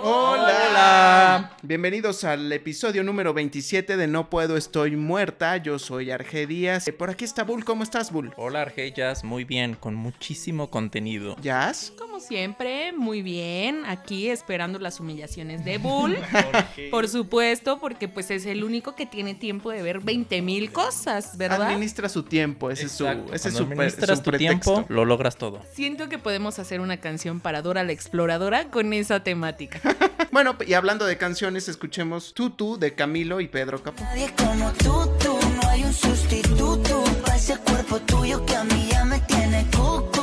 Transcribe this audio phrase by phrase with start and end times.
[0.00, 1.52] Hola.
[1.62, 5.58] Bienvenidos al episodio número 27 de No Puedo, Estoy Muerta.
[5.58, 6.88] Yo soy Arge Díaz.
[6.88, 7.64] Eh, Por aquí está Bull.
[7.64, 8.32] ¿Cómo estás, Bull?
[8.36, 11.36] Hola Argellas, muy bien, con muchísimo contenido.
[11.42, 11.92] ¿Jazz?
[11.98, 16.16] Como siempre, muy bien, aquí esperando las humillaciones de Bull.
[16.90, 21.36] Por supuesto, porque pues es el único que tiene tiempo de ver 20 mil cosas,
[21.36, 21.62] ¿verdad?
[21.64, 22.70] Administra su tiempo.
[22.70, 24.72] Ese es su, ese es cuando su, pre- administras su tu pretexto.
[24.74, 25.60] tiempo, lo logras todo.
[25.74, 29.80] Siento que podemos hacer una canción para Dora la Exploradora con esa temática.
[30.32, 34.02] Bueno, y hablando de canciones, escuchemos Tutu de Camilo y Pedro Capó.
[34.02, 38.88] Nadie como tú, tú, no hay un sustituto para ese cuerpo tuyo que a mí
[38.90, 40.21] ya me tiene cucu.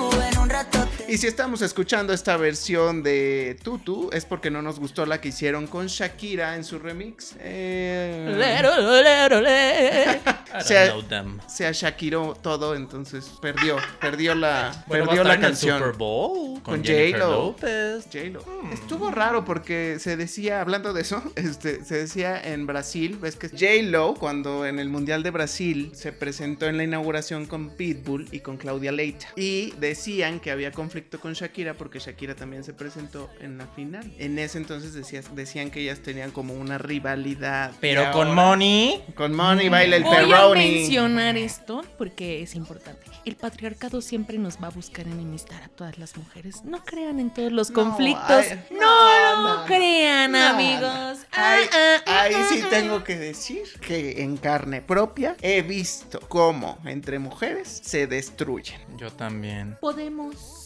[1.09, 5.29] Y si estamos escuchando esta versión de Tutu, es porque no nos gustó la que
[5.29, 7.33] hicieron con Shakira en su remix.
[7.39, 8.69] Eh, Lero,
[9.01, 9.41] lero,
[11.09, 11.39] them.
[11.47, 15.79] se ashakiró todo, entonces perdió, perdió la, Bueno, perdió la canción.
[15.79, 17.55] Super Bowl con, Con J-Lo.
[17.57, 18.73] Hmm.
[18.73, 23.49] Estuvo raro porque se decía, hablando de eso, este, se decía en Brasil, ves que
[23.49, 28.41] J-Lo cuando en el Mundial de Brasil se presentó en la inauguración con Pitbull y
[28.41, 29.25] con Claudia Leite.
[29.35, 34.11] Y decían que había conflicto con Shakira porque Shakira también se presentó en la final.
[34.17, 37.71] En ese entonces decías- decían que ellas tenían como una rivalidad.
[37.79, 39.03] Pero con Money.
[39.15, 40.71] Con Money baila el Voy a perroni.
[40.71, 43.01] mencionar esto porque es importante.
[43.25, 46.63] El patriarcado siempre nos va a buscar enemistar a todas las mujeres.
[46.63, 48.29] No crean en todos los No, conflictos.
[48.29, 51.19] ay, no, no, no, no, crean, no, amigos.
[51.31, 55.61] Ahí, Ah, ah, ahí ah, sí ah, tengo que decir que en carne propia he
[55.61, 58.79] visto cómo entre mujeres se destruyen.
[58.97, 59.77] Yo también.
[59.79, 60.58] Podemos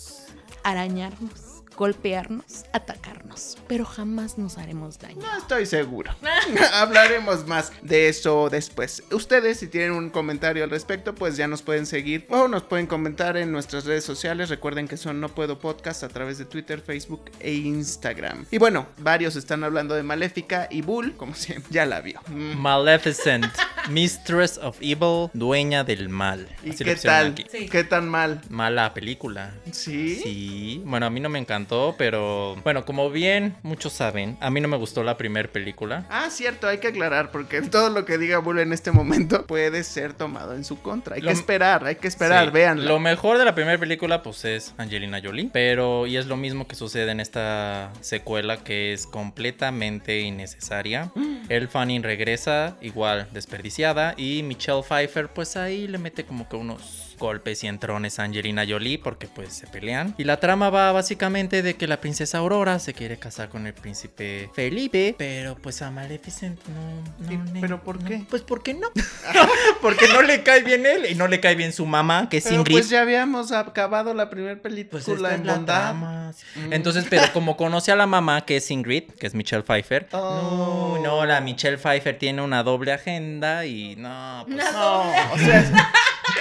[0.64, 1.43] arañarnos,
[1.76, 5.22] golpearnos, atacarnos, pero jamás nos haremos daño.
[5.22, 6.14] No estoy seguro.
[6.74, 9.04] Hablaremos más de eso después.
[9.12, 12.88] Ustedes, si tienen un comentario al respecto, pues ya nos pueden seguir o nos pueden
[12.88, 14.50] comentar en nuestras redes sociales.
[14.50, 18.46] Recuerden que son No Puedo Podcast a través de Twitter, Facebook e Instagram.
[18.52, 22.20] Y bueno, varios están hablando de Maléfica y Bull, como siempre, ya la vio.
[22.28, 22.58] Mm.
[22.58, 23.46] Maleficent,
[23.90, 26.48] Mistress of Evil, dueña del mal.
[26.64, 27.32] ¿Y Así qué tal?
[27.32, 27.46] aquí.
[27.52, 27.70] Sí.
[27.70, 28.42] ¿Qué tan mal?
[28.50, 29.54] Mala película.
[29.72, 30.20] ¿Sí?
[30.22, 34.60] Sí, bueno, a mí no me encantó, pero bueno, como bien muchos saben, a mí
[34.62, 36.06] no me gustó la primera película.
[36.10, 39.84] Ah, cierto, hay que aclarar porque todo lo que diga Bull en este momento puede
[39.84, 41.16] ser tomado en su contra.
[41.16, 42.86] Hay Lo- que esperar, hay que esperar, Sí, véanla.
[42.86, 45.50] Lo mejor de la primera película, pues es Angelina Jolie.
[45.54, 51.12] Pero, y es lo mismo que sucede en esta secuela, que es completamente innecesaria.
[51.50, 54.14] El Fanning regresa, igual desperdiciada.
[54.18, 58.66] Y Michelle Pfeiffer, pues ahí le mete como que unos golpes y entrones a Angelina
[58.68, 60.14] Jolie porque pues se pelean.
[60.18, 63.74] Y la trama va básicamente de que la princesa Aurora se quiere casar con el
[63.74, 67.32] príncipe Felipe, pero pues a Maleficent no...
[67.32, 68.10] ¿Y- no ne- pero por no.
[68.10, 68.26] qué?
[68.30, 68.90] Pues porque no.
[69.82, 72.44] porque no le cae bien él y no le cae bien su mamá, que es
[72.44, 72.76] Pero Ingrid.
[72.76, 75.94] pues ya habíamos acabado la primera película Pues esta es en la bondad.
[75.94, 76.74] Mm.
[76.74, 80.98] Entonces, pero como conoce a la mamá, que es Ingrid, que es Michelle Pfeiffer, Oh.
[81.02, 85.02] no, no, la Michelle Pfeiffer tiene una doble agenda y no, pues No,
[85.32, 85.72] o sea, es,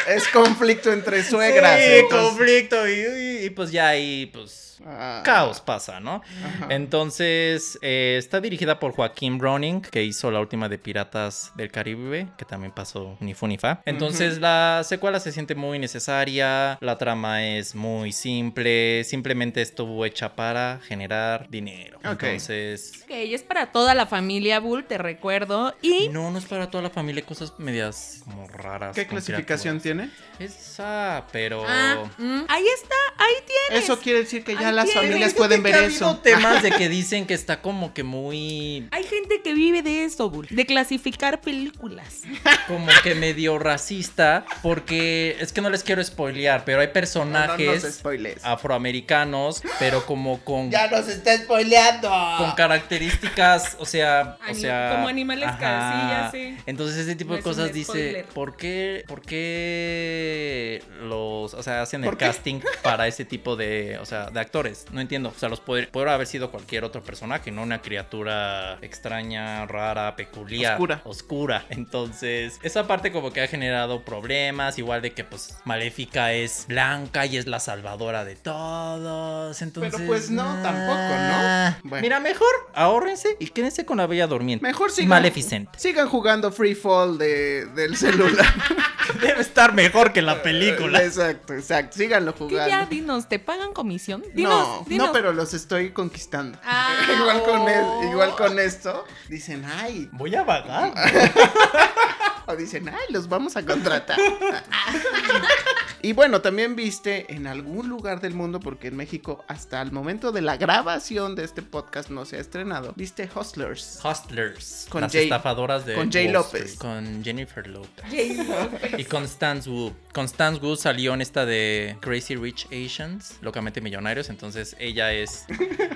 [0.08, 1.78] es conflicto entre suegras.
[1.78, 5.22] Sí, entonces- conflicto y, y- y pues ya ahí, pues Ah.
[5.24, 6.22] caos pasa, ¿no?
[6.44, 6.66] Ajá.
[6.70, 12.28] Entonces, eh, está dirigida por Joaquín Browning, que hizo la última de Piratas del Caribe,
[12.36, 13.82] que también pasó ni fu ni fa.
[13.84, 20.34] Entonces, la secuela se siente muy necesaria, la trama es muy simple, simplemente estuvo hecha
[20.34, 21.98] para generar dinero.
[21.98, 22.22] Ok.
[22.22, 25.74] Entonces, Ok, es para toda la familia Bull, te recuerdo.
[25.82, 28.94] Y no, no es para toda la familia, cosas medias como raras.
[28.94, 30.10] ¿Qué clasificación criaturas.
[30.38, 30.52] tiene?
[30.52, 31.64] Esa, pero...
[31.66, 33.84] Ah, mm, ahí está, ahí tienes.
[33.84, 36.18] Eso quiere decir que ya Las familias pueden que ver ha habido eso.
[36.18, 40.30] temas de que dicen que está como que muy Hay gente que vive de eso,
[40.30, 42.22] Bull, de clasificar películas.
[42.68, 46.92] como que medio racista porque es que no les quiero spoilear, pero hay No, no
[46.94, 48.02] personajes
[48.42, 52.08] afroamericanos, pero como con Ya nos está spoileando.
[52.38, 56.56] con características, o sea, o sea, como animalescas, sí, ya sé.
[56.66, 58.24] Entonces ese tipo No de cosas dice, spoiler.
[58.26, 62.26] ¿por qué por qué los, o sea, hacen ¿Por el qué?
[62.26, 64.61] casting para ese tipo de, o sea, de actores?
[64.92, 68.78] No entiendo, o sea, los puede, puede haber sido cualquier otro personaje, no una criatura
[68.82, 71.00] extraña, rara, peculiar, Oscura.
[71.04, 71.66] oscura.
[71.70, 77.26] Entonces, esa parte como que ha generado problemas, igual de que pues Maléfica es blanca
[77.26, 79.60] y es la salvadora de todos.
[79.62, 81.76] Entonces, pues no, tampoco, ¿no?
[81.84, 82.02] Bueno.
[82.02, 84.64] Mira, mejor ahórrense y quédense con la Bella Durmiente.
[84.64, 85.68] Mejor sigan, Maleficent.
[85.76, 88.46] sigan jugando Free Fall de, del celular.
[89.20, 91.02] Debe estar mejor que la película.
[91.02, 91.96] Exacto, exacto.
[91.98, 92.86] Síganlo Que ya jugando.
[92.90, 94.22] dinos, ¿te pagan comisión?
[94.42, 95.06] Dinos, No, dinos.
[95.08, 96.58] no, pero los estoy conquistando.
[96.64, 97.68] Ah, igual, con oh.
[97.68, 100.92] el- igual con esto, dicen, ay, Voy a vagar.
[102.46, 104.18] o dicen, ay, los vamos a contratar.
[106.02, 110.32] y bueno, también viste en algún lugar del mundo, porque en México hasta el momento
[110.32, 114.00] de la grabación de este podcast no se ha estrenado, viste Hustlers.
[114.04, 114.86] Hustlers.
[114.88, 116.62] Con las Jay- estafadoras de con Jay Wall López.
[116.72, 118.04] Street, Con Jennifer Lopez.
[118.10, 118.98] Jay López.
[118.98, 119.92] Y Constance Wu.
[120.12, 125.46] Constance Wu salió en esta de Crazy Rich Asians, locamente millonarios, entonces ella es,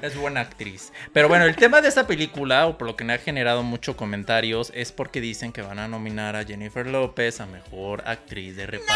[0.03, 0.93] es buena actriz.
[1.13, 3.97] Pero bueno, el tema de esta película, o por lo que me ha generado muchos
[3.97, 8.67] comentarios, es porque dicen que van a nominar a Jennifer López a mejor actriz de
[8.67, 8.93] reparto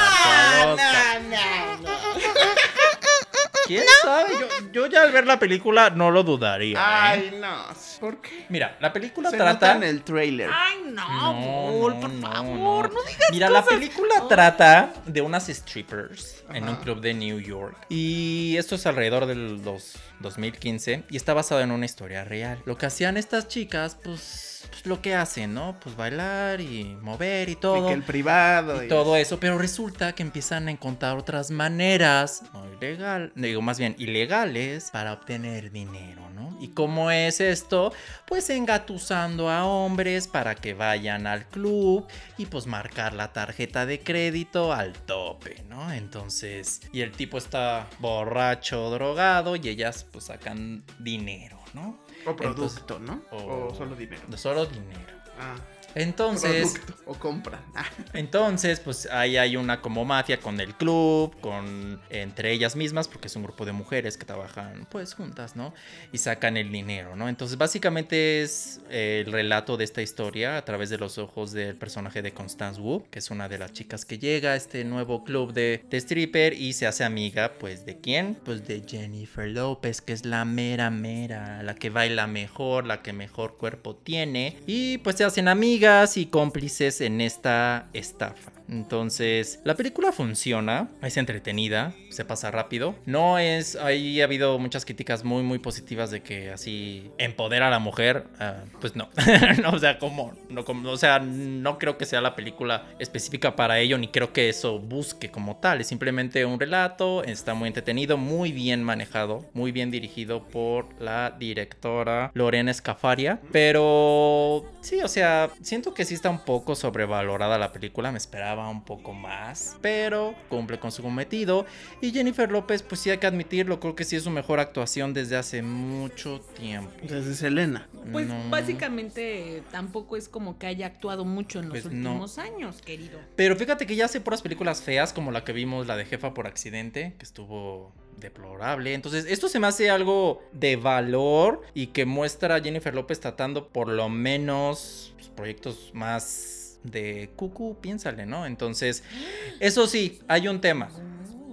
[3.66, 4.30] ¿Quién sabe?
[4.40, 6.76] Yo, yo ya al ver la película no lo dudaría.
[6.76, 6.82] ¿eh?
[6.84, 7.64] Ay, no.
[8.00, 8.46] ¿Por qué?
[8.48, 9.52] Mira, la película Se trata.
[9.52, 10.50] nota en el trailer.
[10.52, 14.26] Ay, no, Bull, por favor, no, digas Mira, la película Oh.
[14.26, 17.76] trata de unas strippers en un club de New York.
[17.88, 22.60] Y esto es alrededor del dos- 2015 y está basado en una historia real.
[22.64, 25.78] Lo que hacían estas chicas, pues, pues lo que hacen, ¿no?
[25.80, 27.86] Pues bailar y mover y Y todo.
[27.88, 28.82] que el privado.
[28.82, 33.78] y todo eso, pero resulta que empiezan a encontrar otras maneras, no ilegal, digo más
[33.78, 36.56] bien ilegales, para obtener dinero, ¿no?
[36.60, 37.92] ¿Y cómo es esto?
[38.26, 42.06] Pues engatusando a hombres para que vayan al club
[42.38, 45.92] y pues marcar la tarjeta de crédito al tope, ¿no?
[45.92, 51.98] Entonces, y el tipo está borracho, drogado y ellas pues sacan dinero, ¿no?
[52.26, 53.22] O producto, ¿no?
[53.30, 54.22] o- O solo dinero.
[54.36, 55.14] Solo dinero.
[55.38, 55.54] Ah,
[55.94, 57.02] Entonces, producto.
[57.06, 57.60] O compran.
[57.74, 63.08] Ah, entonces, pues ahí hay una como mafia con el club, con entre ellas mismas,
[63.08, 65.74] porque es un grupo de mujeres que trabajan pues juntas, ¿no?
[66.12, 67.28] Y sacan el dinero, ¿no?
[67.28, 71.76] Entonces, básicamente es eh, el relato de esta historia a través de los ojos del
[71.76, 75.24] personaje de Constance Wu, que es una de las chicas que llega a este nuevo
[75.24, 78.36] club de, de stripper y se hace amiga, pues, ¿de quién?
[78.44, 83.12] Pues de Jennifer López, que es la mera mera, la que baila mejor, la que
[83.12, 84.56] mejor cuerpo tiene.
[84.66, 85.79] Y pues se hacen amigas
[86.16, 88.59] y cómplices en esta estafa.
[88.70, 92.94] Entonces, la película funciona, es entretenida, se pasa rápido.
[93.04, 97.70] No es, ahí ha habido muchas críticas muy, muy positivas de que así empodera a
[97.70, 98.24] la mujer.
[98.38, 99.08] ah, pues no,
[99.62, 103.80] no, o sea, como, no, o sea, no creo que sea la película específica para
[103.80, 105.80] ello, ni creo que eso busque como tal.
[105.80, 111.34] Es simplemente un relato, está muy entretenido, muy bien manejado, muy bien dirigido por la
[111.38, 113.40] directora Lorena Escafaria.
[113.50, 118.59] Pero sí, o sea, siento que sí está un poco sobrevalorada la película, me esperaba
[118.68, 121.64] un poco más, pero cumple con su cometido.
[122.00, 125.14] Y Jennifer López, pues sí hay que admitirlo, creo que sí es su mejor actuación
[125.14, 126.90] desde hace mucho tiempo.
[127.02, 127.88] Desde Selena.
[128.12, 128.50] Pues No.
[128.50, 132.10] básicamente tampoco es como que haya actuado mucho en los Pues no.
[132.10, 133.18] últimos años, querido.
[133.36, 136.34] Pero fíjate que ya hace puras películas feas, como la que vimos, la de Jefa
[136.34, 138.92] por accidente, que estuvo deplorable.
[138.92, 143.68] Entonces, esto se me hace algo de valor y que muestra a Jennifer López tratando
[143.68, 148.46] por lo menos pues, proyectos más de cucu, piénsale, ¿no?
[148.46, 149.02] Entonces,
[149.60, 150.88] eso sí, hay un tema.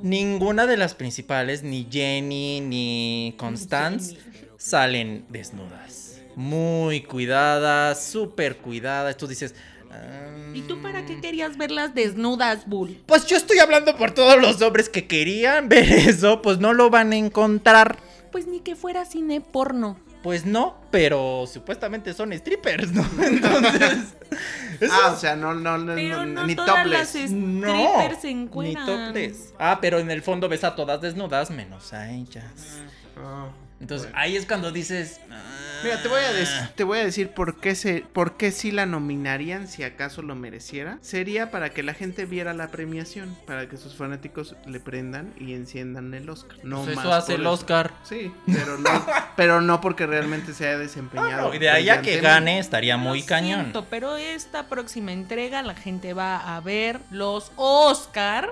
[0.01, 4.17] Ninguna de las principales, ni Jenny ni Constance,
[4.57, 6.19] salen desnudas.
[6.35, 9.17] Muy cuidadas, súper cuidadas.
[9.17, 9.55] Tú dices...
[10.53, 13.01] ¿Y tú para qué "Mm, querías verlas desnudas, Bull?
[13.07, 16.91] pues yo estoy hablando por todos los hombres que querían ver eso, pues no lo
[16.91, 17.97] van a encontrar.
[18.31, 19.97] Pues ni que fuera cine porno.
[20.27, 23.01] Pues no, pero supuestamente son strippers, ¿no?
[23.23, 24.13] Entonces.
[24.77, 27.15] eso Ah, o sea, no, no, no, Pero no, no ni todas topless.
[27.15, 29.53] las no, strippers se ni topless.
[29.57, 32.81] Ah, pero en el fondo ves a todas desnudas menos a ellas.
[33.17, 33.47] Ah.
[33.79, 34.19] Entonces Bueno.
[34.23, 35.19] ahí es cuando dices.
[35.83, 36.33] Mira, te voy a, "Ah".
[36.33, 40.23] dec- te voy a decir por qué, se, por qué sí la nominarían si acaso
[40.23, 40.97] lo mereciera.
[41.01, 45.53] Sería para que la gente viera la premiación, para que sus fanáticos le prendan y
[45.53, 46.57] enciendan el Oscar.
[46.63, 47.93] No Pues más eso hace el Oscar.
[48.03, 48.89] Sí, pero no,
[49.35, 51.53] pero no porque realmente se haya desempeñado.
[51.53, 53.59] Y de ahí a que gane estaría muy Lo cañón.
[53.61, 58.51] siento, pero esta próxima entrega la gente va a ver los Oscar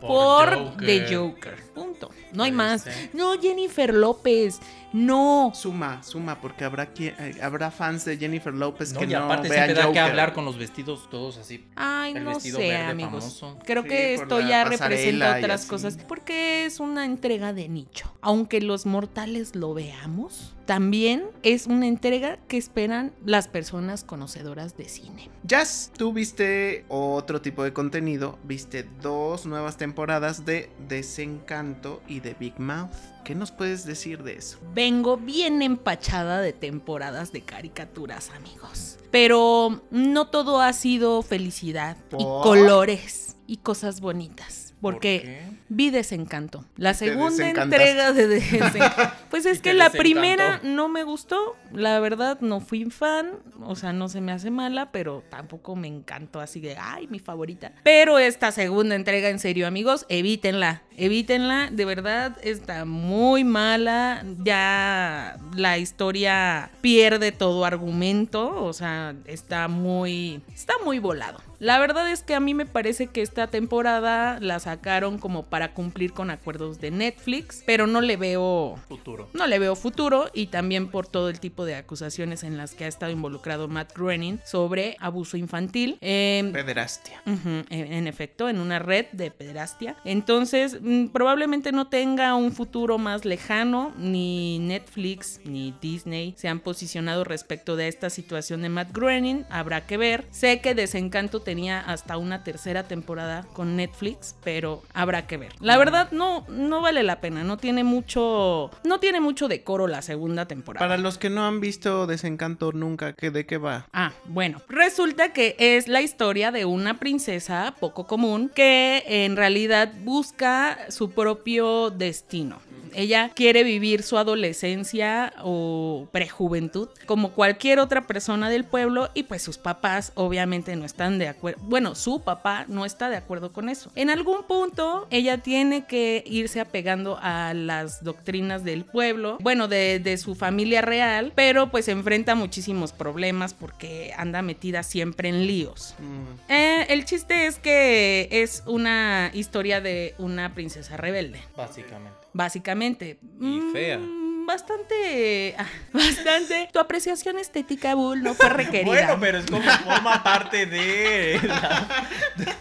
[0.00, 0.86] por, Joker.
[0.86, 1.54] The Joker.
[1.74, 2.10] Punto.
[2.32, 2.86] No hay más.
[3.12, 4.60] No, Jennifer López.
[4.92, 5.52] No.
[5.54, 9.24] Suma, suma, porque habrá quien, eh, habrá fans de Jennifer López No, que y no
[9.24, 11.66] aparte vean siempre da que hablar con los vestidos todos así.
[11.76, 13.10] Ay, El no vestido sé, verde amigos.
[13.40, 13.58] famoso.
[13.64, 15.98] Creo Sí, que esto ya representa otras cosas.
[16.08, 18.12] Porque es una entrega de nicho.
[18.20, 24.88] Aunque los mortales lo veamos, también es una entrega que esperan las personas conocedoras de
[24.88, 25.30] cine.
[25.44, 32.34] Jazz, tú viste otro tipo de contenido, viste dos nuevas temporadas de Desencanto y de
[32.34, 32.90] Big Mouth.
[33.28, 34.58] ¿Qué nos puedes decir de eso?
[34.72, 38.96] Vengo bien empachada de temporadas de caricaturas, amigos.
[39.10, 43.36] Pero no todo ha sido felicidad y colores.
[43.46, 44.72] y cosas bonitas.
[44.80, 45.57] Porque qué?
[45.68, 46.64] Vi Desencanto.
[46.76, 48.78] La segunda entrega de Desencanto.
[49.28, 51.54] Pues es que la primera no me gustó.
[51.70, 53.32] La verdad, no fui fan.
[53.62, 57.18] O sea, no se me hace mala, pero tampoco me encantó así de, ay, mi
[57.18, 57.72] favorita.
[57.82, 60.82] Pero esta segunda entrega, en serio, amigos, evítenla.
[60.96, 61.68] Evítenla.
[61.70, 64.24] De verdad, está muy mala.
[64.42, 68.64] Ya la historia pierde todo argumento.
[68.64, 70.40] O sea, está muy.
[70.54, 71.38] Está muy volado.
[71.60, 75.74] La verdad es que a mí me parece que esta temporada la sacaron como para
[75.74, 79.28] cumplir con acuerdos de Netflix, pero no le veo Futuro.
[79.32, 82.84] no le veo futuro y también por todo el tipo de acusaciones en las que
[82.84, 85.98] ha estado involucrado Matt Groening sobre abuso infantil.
[86.00, 87.22] Eh, Pederastia.
[87.70, 89.96] En efecto, en una red de pederastia.
[90.04, 93.92] Entonces, mm, probablemente no tenga un futuro más lejano.
[93.98, 99.44] Ni Netflix ni Disney se han posicionado respecto de esta situación de Matt Groening.
[99.50, 100.24] Habrá que ver.
[100.30, 105.54] Sé que Desencanto tenía hasta una tercera temporada con Netflix, pero habrá que ver.
[105.60, 107.42] La verdad, no, no vale la pena.
[107.42, 108.70] No tiene mucho.
[108.84, 110.86] No tiene mucho decoro la segunda temporada.
[110.86, 113.86] Para los que no han visto Desencanto nunca, ¿qué, ¿de qué va?
[113.94, 119.90] Ah, bueno, resulta que es la historia de una princesa poco común que en realidad
[120.04, 122.58] busca su propio destino.
[122.94, 129.42] Ella quiere vivir su adolescencia o prejuventud como cualquier otra persona del pueblo y pues
[129.42, 131.60] sus papás obviamente no están de acuerdo.
[131.64, 133.90] Bueno, su papá no está de acuerdo con eso.
[133.94, 139.98] En algún punto ella tiene que irse apegando a las doctrinas del pueblo, bueno, de,
[139.98, 145.94] de su familia real, pero pues enfrenta muchísimos problemas porque anda metida siempre en líos.
[145.98, 152.18] Mm, Eh, el chiste es que es una historia de una princesa rebelde, Básicamente.
[152.38, 153.18] Básicamente.
[153.40, 153.98] Y fea.
[153.98, 156.70] Mm, Bastante, ah, bastante.
[156.72, 158.86] Tu apreciación estética, Bull, no fue requerida.
[158.86, 161.38] Bueno, pero es como forma parte de.
[161.42, 162.06] la-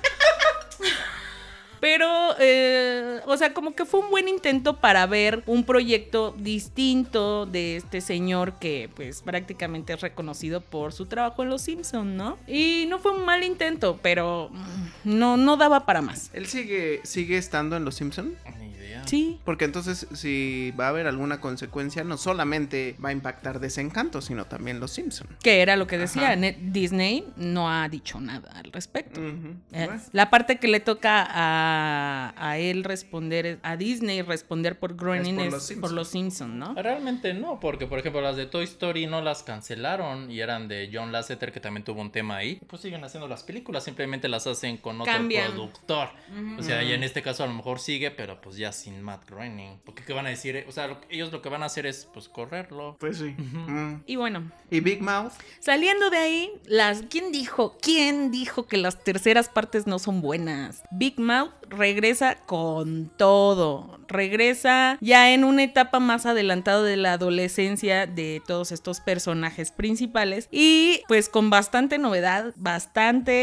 [1.80, 2.08] Pero,
[2.40, 7.78] eh, o sea, como que fue un buen intento para ver un proyecto distinto de
[7.78, 12.40] este señor que, pues, prácticamente es reconocido por su trabajo en Los Simpson, ¿no?
[12.48, 16.32] Y no fue un mal intento, pero mm, no, no daba para más.
[16.34, 18.36] ¿Él sigue, sigue estando en Los Simpson?
[19.08, 19.40] Sí.
[19.46, 24.46] Porque entonces, si va a haber alguna consecuencia, no solamente va a impactar Desencanto, sino
[24.46, 25.28] también Los Simpson.
[25.42, 26.36] Que era lo que decía, Ajá.
[26.36, 29.22] Net- Disney no ha dicho nada al respecto.
[29.72, 29.90] Eh.
[30.12, 35.46] La parte que le toca a, a él responder, a Disney responder por Groening por
[35.46, 35.96] es Los por Simpson.
[35.96, 36.74] los Simpson, ¿no?
[36.76, 40.90] Realmente no, porque por ejemplo las de Toy Story no las cancelaron y eran de
[40.92, 42.60] John Lasseter que también tuvo un tema ahí.
[42.68, 45.48] Pues siguen haciendo las películas, simplemente las hacen con otro Cambian.
[45.52, 46.10] productor.
[46.58, 49.30] O sea, y en este caso a lo mejor sigue, pero pues ya sin Matt
[49.30, 49.80] Groening.
[49.86, 52.08] Porque qué van a decir, o sea, lo ellos lo que van a hacer es
[52.14, 52.98] pues correrlo.
[53.00, 53.36] Pues sí.
[53.38, 54.04] Mm.
[54.06, 55.34] Y bueno, ¿Y Big Mouth?
[55.60, 57.78] Saliendo de ahí, las ¿quién dijo?
[57.82, 60.84] ¿Quién dijo que las terceras partes no son buenas?
[60.92, 64.00] Big Mouth regresa con todo.
[64.08, 70.48] Regresa ya en una etapa más adelantada de la adolescencia de todos estos personajes principales
[70.50, 73.34] y pues con bastante novedad, bastante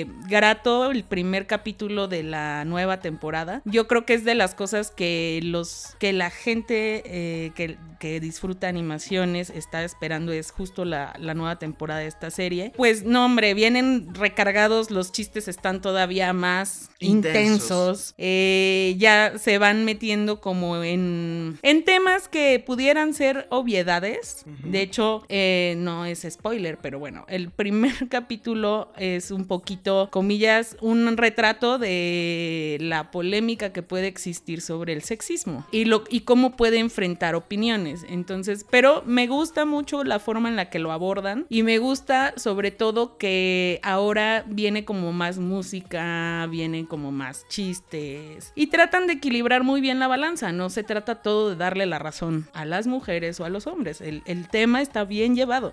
[0.00, 3.62] eh, grato el primer capítulo de la nueva temporada.
[3.64, 8.20] Yo creo que es de las cosas que los que la gente eh, que, que
[8.20, 12.72] disfruta animaciones está esperando es justo la, la nueva temporada de esta serie.
[12.76, 17.31] Pues no, hombre, vienen recargados, los chistes están todavía más Intensos.
[17.40, 18.14] Intensos.
[18.18, 24.44] Eh, ya se van metiendo como en, en temas que pudieran ser obviedades.
[24.64, 30.76] De hecho, eh, no es spoiler, pero bueno, el primer capítulo es un poquito, comillas,
[30.80, 36.56] un retrato de la polémica que puede existir sobre el sexismo y, lo, y cómo
[36.56, 38.04] puede enfrentar opiniones.
[38.08, 42.34] Entonces, pero me gusta mucho la forma en la que lo abordan y me gusta
[42.36, 49.14] sobre todo que ahora viene como más música, vienen como más chistes y tratan de
[49.14, 50.52] equilibrar muy bien la balanza.
[50.52, 54.00] No se trata todo de darle la razón a las mujeres o a los hombres.
[54.00, 55.72] El, el tema está bien llevado.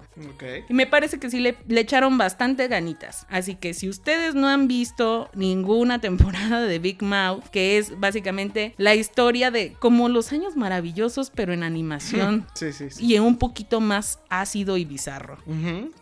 [0.69, 3.25] Y me parece que sí le, le echaron bastante ganitas.
[3.29, 8.73] Así que si ustedes no han visto ninguna temporada de Big Mouth, que es básicamente
[8.77, 13.05] la historia de como los años maravillosos, pero en animación Sí, sí, sí.
[13.05, 15.37] y en un poquito más ácido y bizarro.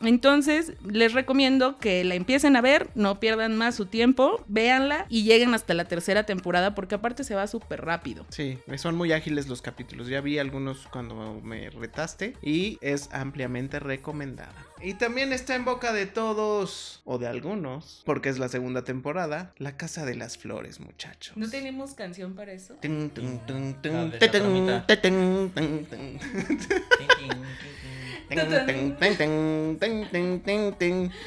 [0.02, 5.24] Entonces, les recomiendo que la empiecen a ver, no pierdan más su tiempo, véanla y
[5.24, 8.26] lleguen hasta la tercera temporada porque aparte se va súper rápido.
[8.30, 10.08] Sí, son muy ágiles los capítulos.
[10.08, 14.67] Ya vi algunos cuando me retaste y es ampliamente recomendada.
[14.82, 19.54] Y también está en boca de todos, o de algunos, porque es la segunda temporada,
[19.58, 21.36] La Casa de las Flores, muchachos.
[21.36, 22.76] ¿No tenemos canción para eso?
[22.76, 24.14] Tun, tun, tun.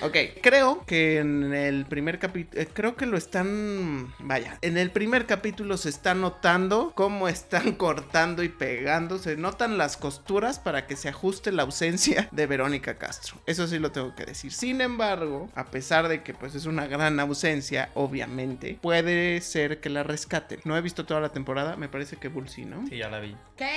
[0.02, 5.26] Ok, creo que en el primer capítulo, creo que lo están, vaya, en el primer
[5.26, 10.96] capítulo se está notando cómo están cortando y pegando, se notan las costuras para que
[10.96, 13.39] se ajuste la ausencia de Verónica Castro.
[13.46, 14.52] Eso sí lo tengo que decir.
[14.52, 19.90] Sin embargo, a pesar de que pues es una gran ausencia, obviamente, puede ser que
[19.90, 20.60] la rescaten.
[20.64, 22.86] No he visto toda la temporada, me parece que Bull sí, ¿no?
[22.88, 23.36] Sí, ya la vi.
[23.56, 23.74] ¿Qué?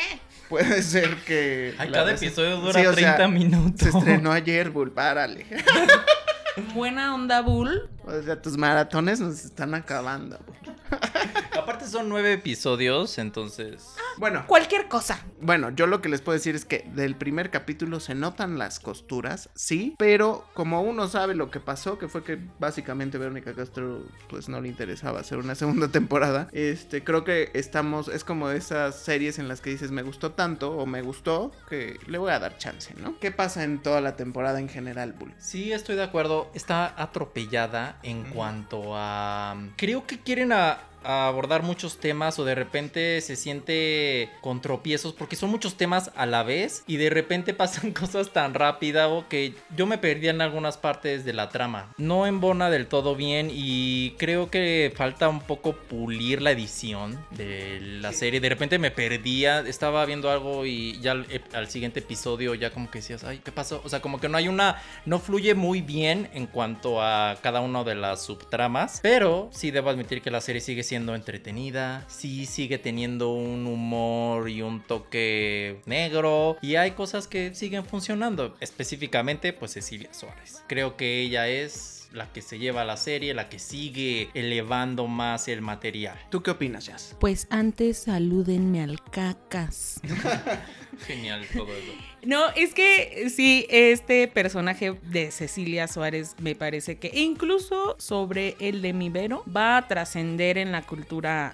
[0.50, 1.74] Puede ser que...
[1.77, 3.91] Ay, cada episodio dura Sí, o 30 sea, minutos.
[3.91, 5.46] Se estrenó ayer, Bull, párale.
[6.75, 7.89] Buena onda, Bull.
[8.05, 10.38] O sea, tus maratones nos están acabando.
[10.46, 10.75] Bull.
[11.58, 13.96] Aparte son nueve episodios, entonces...
[14.17, 15.20] Bueno, Cualquier cosa.
[15.41, 18.79] bueno, yo lo que les puedo decir es que del primer capítulo se notan las
[18.79, 24.03] costuras, sí, pero como uno sabe lo que pasó, que fue que básicamente Verónica Castro
[24.29, 29.00] pues no le interesaba hacer una segunda temporada, este, creo que estamos, es como esas
[29.00, 32.39] series en las que dices me gustó tanto o me gustó que le voy a
[32.39, 33.17] dar chance, ¿no?
[33.20, 35.34] ¿Qué pasa en toda la temporada en general, Bull?
[35.39, 36.50] Sí, estoy de acuerdo.
[36.53, 39.55] Está atropellada en cuanto a...
[39.77, 44.02] Creo que quieren a- a abordar muchos temas o de repente se siente
[44.41, 48.53] con tropiezos porque son muchos temas a la vez y de repente pasan cosas tan
[48.53, 51.93] rápido que yo me perdí en algunas partes de la trama.
[51.98, 57.79] No embona del todo bien y creo que falta un poco pulir la edición de
[57.81, 58.39] la serie.
[58.39, 62.89] De repente me perdía, estaba viendo algo y ya al, al siguiente episodio ya como
[62.89, 63.81] que decías, ay, ¿qué pasó?
[63.83, 67.62] O sea, como que no hay una, no fluye muy bien en cuanto a cada
[67.62, 72.45] una de las subtramas, pero sí debo admitir que la serie sigue siendo entretenida, sí
[72.45, 73.92] sigue teniendo un humor
[74.47, 80.63] y un toque negro y hay cosas que siguen funcionando, específicamente pues Cecilia Suárez.
[80.67, 85.47] Creo que ella es la que se lleva la serie, la que sigue elevando más
[85.47, 86.17] el material.
[86.29, 87.15] ¿Tú qué opinas, Jazz?
[87.19, 90.00] Pues antes salúdenme al cacas.
[91.07, 91.91] Genial todo eso.
[92.23, 98.81] No, es que sí, este personaje de Cecilia Suárez me parece que incluso sobre el
[98.81, 101.53] de Mivero va a trascender en la cultura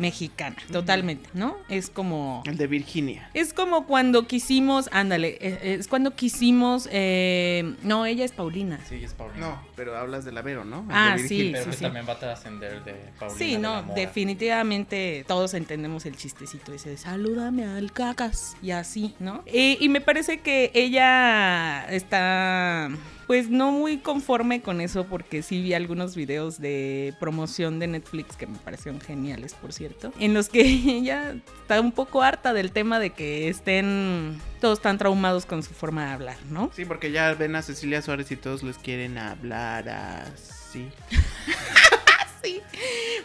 [0.00, 1.56] mexicana, totalmente, ¿no?
[1.68, 2.42] Es como...
[2.46, 3.30] El de Virginia.
[3.34, 8.80] Es como cuando quisimos, ándale, es cuando quisimos, eh, no, ella es Paulina.
[8.88, 9.40] Sí, es Paulina.
[9.46, 10.80] No, pero hablas de la Vero, ¿no?
[10.80, 11.82] El Ah, sí, Pero sí, que sí.
[11.84, 13.38] también va a trascender de Paulina.
[13.38, 19.14] Sí, de no, definitivamente todos entendemos el chistecito ese de salúdame al cacas y así,
[19.20, 19.42] ¿no?
[19.46, 22.90] Eh, y me parece que ella está
[23.30, 28.34] pues no muy conforme con eso porque sí vi algunos videos de promoción de Netflix
[28.34, 32.72] que me parecieron geniales, por cierto, en los que ella está un poco harta del
[32.72, 36.72] tema de que estén todos tan traumados con su forma de hablar, ¿no?
[36.74, 40.88] Sí, porque ya ven a Cecilia Suárez y todos les quieren hablar así.
[42.50, 42.62] Sí,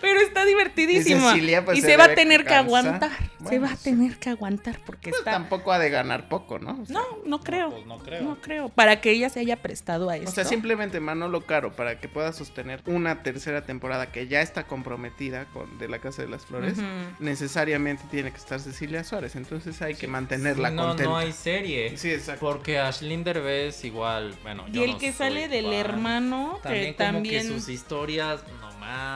[0.02, 1.30] pero está divertidísima.
[1.32, 3.12] Y Cecilia, pues, y se se va a tener que aguantar.
[3.48, 3.84] se va a sí.
[3.92, 5.32] tener que aguantar porque Pues está.
[5.32, 6.80] tampoco ha de ganar poco, ¿no?
[6.82, 7.70] O sea, No, no creo.
[7.72, 8.24] pues no creo.
[8.24, 8.70] No creo.
[8.70, 10.30] Para que ella se haya prestado a esto.
[10.30, 14.66] O sea, simplemente Manolo Caro, para que pueda sostener una tercera temporada que ya está
[14.68, 16.78] comprometida con De la Casa de las Flores,
[17.20, 19.36] necesariamente tiene que estar Cecilia Suárez.
[19.36, 21.10] Entonces hay que mantenerla no, contenta.
[21.12, 21.98] no hay serie.
[21.98, 22.40] Sí, exacto.
[22.46, 26.96] Porque Ashlyn Derbez igual, bueno, Y yo el no que sale del hermano, También que
[26.96, 27.42] como también.
[27.48, 28.76] que sus historias nomás.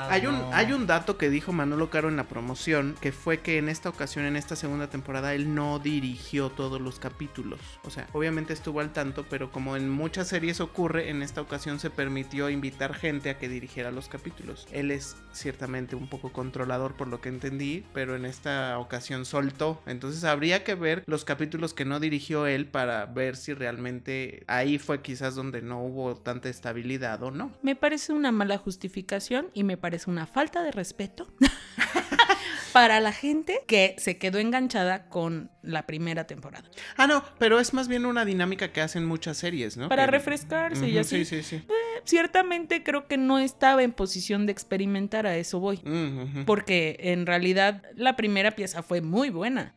[0.10, 0.54] Hay un, no.
[0.54, 3.90] hay un dato que dijo Manolo Caro en la promoción, que fue que en esta
[3.90, 7.60] ocasión, en esta segunda temporada, él no dirigió todos los capítulos.
[7.84, 11.80] O sea, obviamente estuvo al tanto, pero como en muchas series ocurre, en esta ocasión
[11.80, 14.68] se permitió invitar gente a que dirigiera los capítulos.
[14.72, 19.82] Él es ciertamente un poco controlador por lo que entendí, pero en esta ocasión soltó.
[19.86, 24.78] Entonces habría que ver los capítulos que no dirigió él para ver si realmente ahí
[24.78, 27.52] fue quizás donde no hubo tanta estabilidad o no.
[27.62, 31.34] Me parece una mala justificación y me parece una falta de respeto
[32.74, 36.70] para la gente que se quedó enganchada con la primera temporada.
[36.98, 39.90] Ah, no, pero es más bien una dinámica que hacen muchas series, ¿no?
[39.90, 41.26] Para Que- refrescarse y así.
[41.26, 41.66] Sí, sí, sí.
[42.06, 45.78] Ciertamente creo que no estaba en posición de experimentar, a eso voy.
[45.86, 46.46] Ujú.
[46.46, 49.74] Porque en realidad la primera pieza fue muy buena.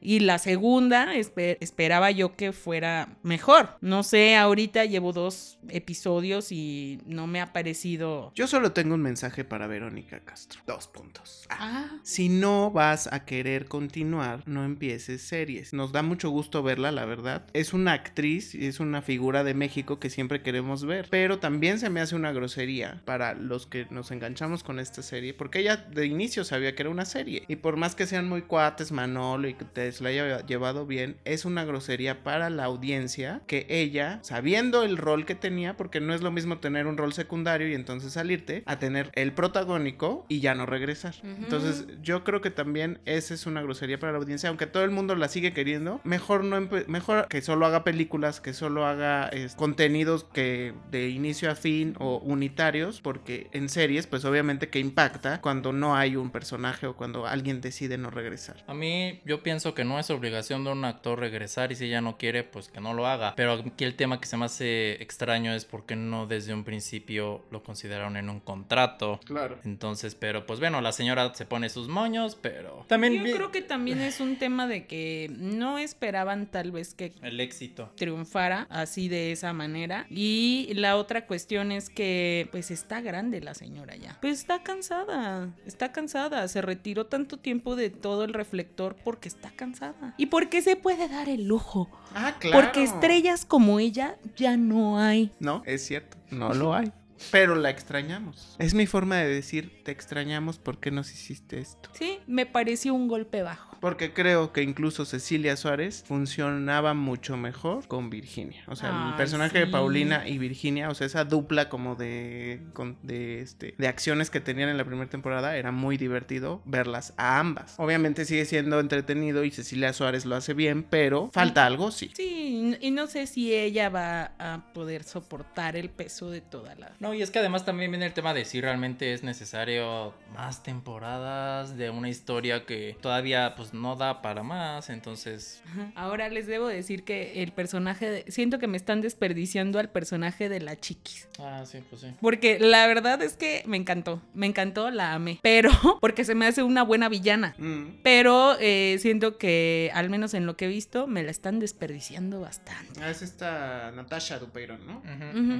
[0.00, 3.76] Y la segunda espe- esperaba yo que fuera mejor.
[3.80, 8.32] No sé, ahorita llevo dos episodios y no me ha parecido...
[8.34, 10.60] Yo solo tengo un mensaje para Verónica Castro.
[10.66, 11.46] Dos puntos.
[11.50, 15.72] Ah, Ah, Si no vas a querer continuar, no empieces series.
[15.72, 17.46] Nos da mucho gusto verla, la verdad.
[17.52, 21.06] Es una actriz y es una figura de México que siempre queremos ver.
[21.10, 25.00] Pero también también se me hace una grosería para los que nos enganchamos con esta
[25.00, 27.44] serie, porque ella de inicio sabía que era una serie.
[27.46, 31.18] Y por más que sean muy cuates, Manolo, y que te la haya llevado bien,
[31.24, 36.14] es una grosería para la audiencia que ella, sabiendo el rol que tenía, porque no
[36.14, 40.40] es lo mismo tener un rol secundario y entonces salirte, a tener el protagónico y
[40.40, 41.14] ya no regresar.
[41.22, 44.90] Entonces, yo creo que también esa es una grosería para la audiencia, aunque todo el
[44.90, 50.24] mundo la sigue queriendo, mejor no mejor que solo haga películas, que solo haga contenidos
[50.24, 55.72] que de inicio a fin o unitarios, porque en series, pues obviamente que impacta cuando
[55.72, 58.62] no hay un personaje o cuando alguien decide no regresar.
[58.66, 62.00] A mí yo pienso que no es obligación de un actor regresar y si ella
[62.00, 63.34] no quiere, pues que no lo haga.
[63.36, 67.44] Pero aquí el tema que se me hace extraño es porque no desde un principio
[67.50, 69.20] lo consideraron en un contrato.
[69.24, 69.58] Claro.
[69.64, 73.50] Entonces, pero pues bueno, la señora se pone sus moños, pero también Yo vi- creo
[73.50, 77.90] que también es un tema de que no esperaban tal vez que el éxito.
[77.96, 80.06] triunfara así de esa manera.
[80.10, 84.18] Y la otra cuestión es que pues está grande la señora ya.
[84.20, 86.46] Pues está cansada, está cansada.
[86.48, 90.14] Se retiró tanto tiempo de todo el reflector porque está cansada.
[90.16, 91.90] Y porque se puede dar el lujo.
[92.14, 92.62] Ah, claro.
[92.62, 95.32] Porque estrellas como ella ya no hay.
[95.40, 96.92] No, es cierto, no lo hay.
[97.30, 98.56] Pero la extrañamos.
[98.58, 101.90] Es mi forma de decir, te extrañamos, ¿por qué nos hiciste esto?
[101.92, 103.71] Sí, me pareció un golpe bajo.
[103.82, 108.62] Porque creo que incluso Cecilia Suárez funcionaba mucho mejor con Virginia.
[108.68, 109.66] O sea, el personaje de.
[109.66, 114.40] Paulina y Virginia, o sea, esa dupla como de, con- de, este, de acciones que
[114.40, 117.74] tenían en la primera temporada, era muy divertido verlas a ambas.
[117.78, 122.12] Obviamente sigue siendo entretenido y Cecilia Suárez lo hace bien, pero falta algo, sí.
[122.14, 126.92] Sí, y no sé si ella va a poder soportar el peso de toda la...
[127.00, 130.62] No, y es que además también viene el tema de si realmente es necesario más
[130.62, 135.62] temporadas de una historia que todavía pues no da para más, entonces.
[135.94, 140.48] Ahora les debo decir que el personaje, de- siento que me están desperdiciando al personaje
[140.48, 141.28] de la chiquis.
[141.38, 142.08] ah, sí, pues sí.
[142.20, 145.38] Porque la verdad es que me encantó, me encantó, la amé.
[145.42, 147.54] Pero, porque se me hace una buena villana.
[147.58, 148.00] Mm.
[148.02, 152.40] Pero eh, siento que, al menos en lo que he visto, me la están desperdiciando
[152.40, 153.00] bastante.
[153.02, 155.02] Ah, es esta Natasha Dupeirón, ¿no?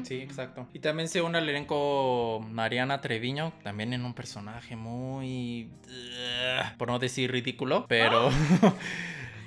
[0.05, 0.69] Sí, exacto.
[0.73, 5.71] Y también se une al elenco Mariana Treviño, también en un personaje muy...
[5.87, 8.02] ugh, por no decir ridículo, pero...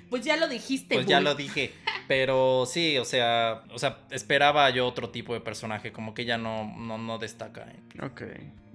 [0.09, 1.73] Pues ya lo dijiste, Pues ya lo dije.
[2.07, 6.37] Pero sí, o sea, o sea, esperaba yo otro tipo de personaje, como que ella
[6.37, 7.67] no, no, no destaca.
[8.01, 8.21] Ok,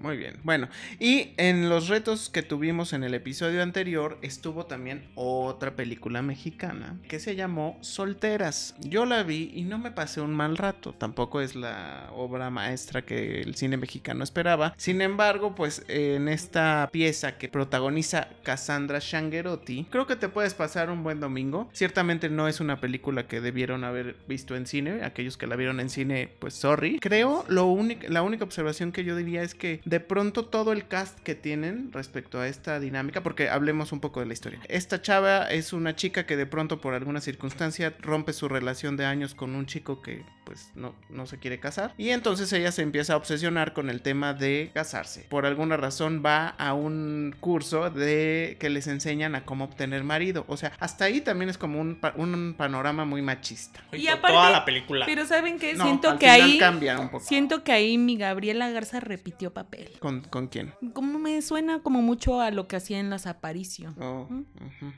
[0.00, 0.38] muy bien.
[0.42, 6.22] Bueno, y en los retos que tuvimos en el episodio anterior estuvo también otra película
[6.22, 8.74] mexicana que se llamó Solteras.
[8.80, 13.02] Yo la vi y no me pasé un mal rato, tampoco es la obra maestra
[13.02, 14.74] que el cine mexicano esperaba.
[14.76, 20.90] Sin embargo, pues en esta pieza que protagoniza Cassandra Shangerotti, creo que te puedes pasar
[20.90, 21.68] un buen domingo.
[21.72, 25.80] Ciertamente no es una película que debieron haber visto en cine, aquellos que la vieron
[25.80, 26.98] en cine, pues sorry.
[27.00, 27.70] Creo lo
[28.08, 31.90] la única observación que yo diría es que de pronto todo el cast que tienen
[31.92, 34.60] respecto a esta dinámica, porque hablemos un poco de la historia.
[34.68, 39.04] Esta chava es una chica que de pronto por alguna circunstancia rompe su relación de
[39.04, 42.82] años con un chico que pues no, no se quiere casar y entonces ella se
[42.82, 45.24] empieza a obsesionar con el tema de casarse.
[45.28, 50.44] Por alguna razón va a un curso de que les enseñan a cómo obtener marido.
[50.48, 53.80] O sea, hasta ahí también es como un, pa- un panorama muy machista.
[53.92, 55.06] Y aparte- toda la película.
[55.06, 55.74] Pero ¿saben qué?
[55.74, 56.58] No, siento al que final ahí...
[56.58, 57.24] cambia un poco.
[57.24, 59.92] Siento que ahí mi Gabriela Garza repitió papel.
[60.00, 60.74] ¿Con, con quién?
[60.94, 63.94] Como me suena como mucho a lo que hacía en las Aparicio.
[64.00, 64.42] Oh, ¿Mm?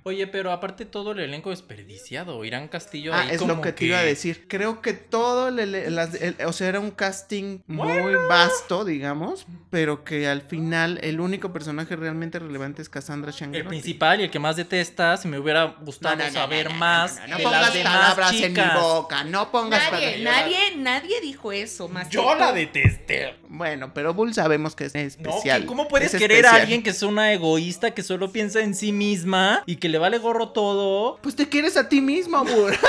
[0.05, 2.45] Oye, pero aparte todo el elenco desperdiciado.
[2.45, 4.47] Irán Castillo Ah, ahí es como lo que te iba a decir.
[4.49, 10.05] Creo que todo, el- el- el- o sea, era un casting muy vasto, digamos, pero
[10.05, 13.63] que al final el único personaje realmente relevante es Cassandra El Shanghai.
[13.67, 17.73] principal y el que más detestas, me hubiera gustado saber más No, de pongas las
[17.75, 20.45] demás palabras en mi boca, no pongas Nadie, palabras.
[20.45, 23.37] nadie, nadie dijo eso, más que Yo la detesté.
[23.49, 25.63] Bueno, pero Bull sabemos que es especial.
[25.63, 28.75] ¿que ¿cómo puedes Es querer a alguien que es una egoísta, que solo piensa en
[28.75, 31.19] sí misma y que le vale gorro todo?
[31.23, 32.73] Pues te quieres a ti mismo, Bull.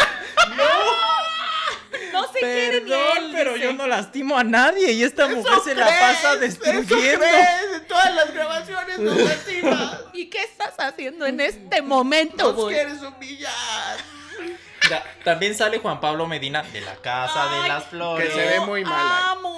[0.57, 0.63] No
[2.31, 3.65] se quiere ni Perdón, él, pero dice.
[3.65, 7.25] yo no lastimo a nadie y esta mujer se la pasa eso destruyendo.
[7.25, 9.97] crees, en todas las grabaciones nos lastimas.
[10.13, 13.97] ¿Y qué estás haciendo en este momento, Nos quieres humillar.
[14.83, 18.27] Mira, también sale Juan Pablo Medina de la Casa de las Flores.
[18.29, 19.52] que se ve muy mal amo.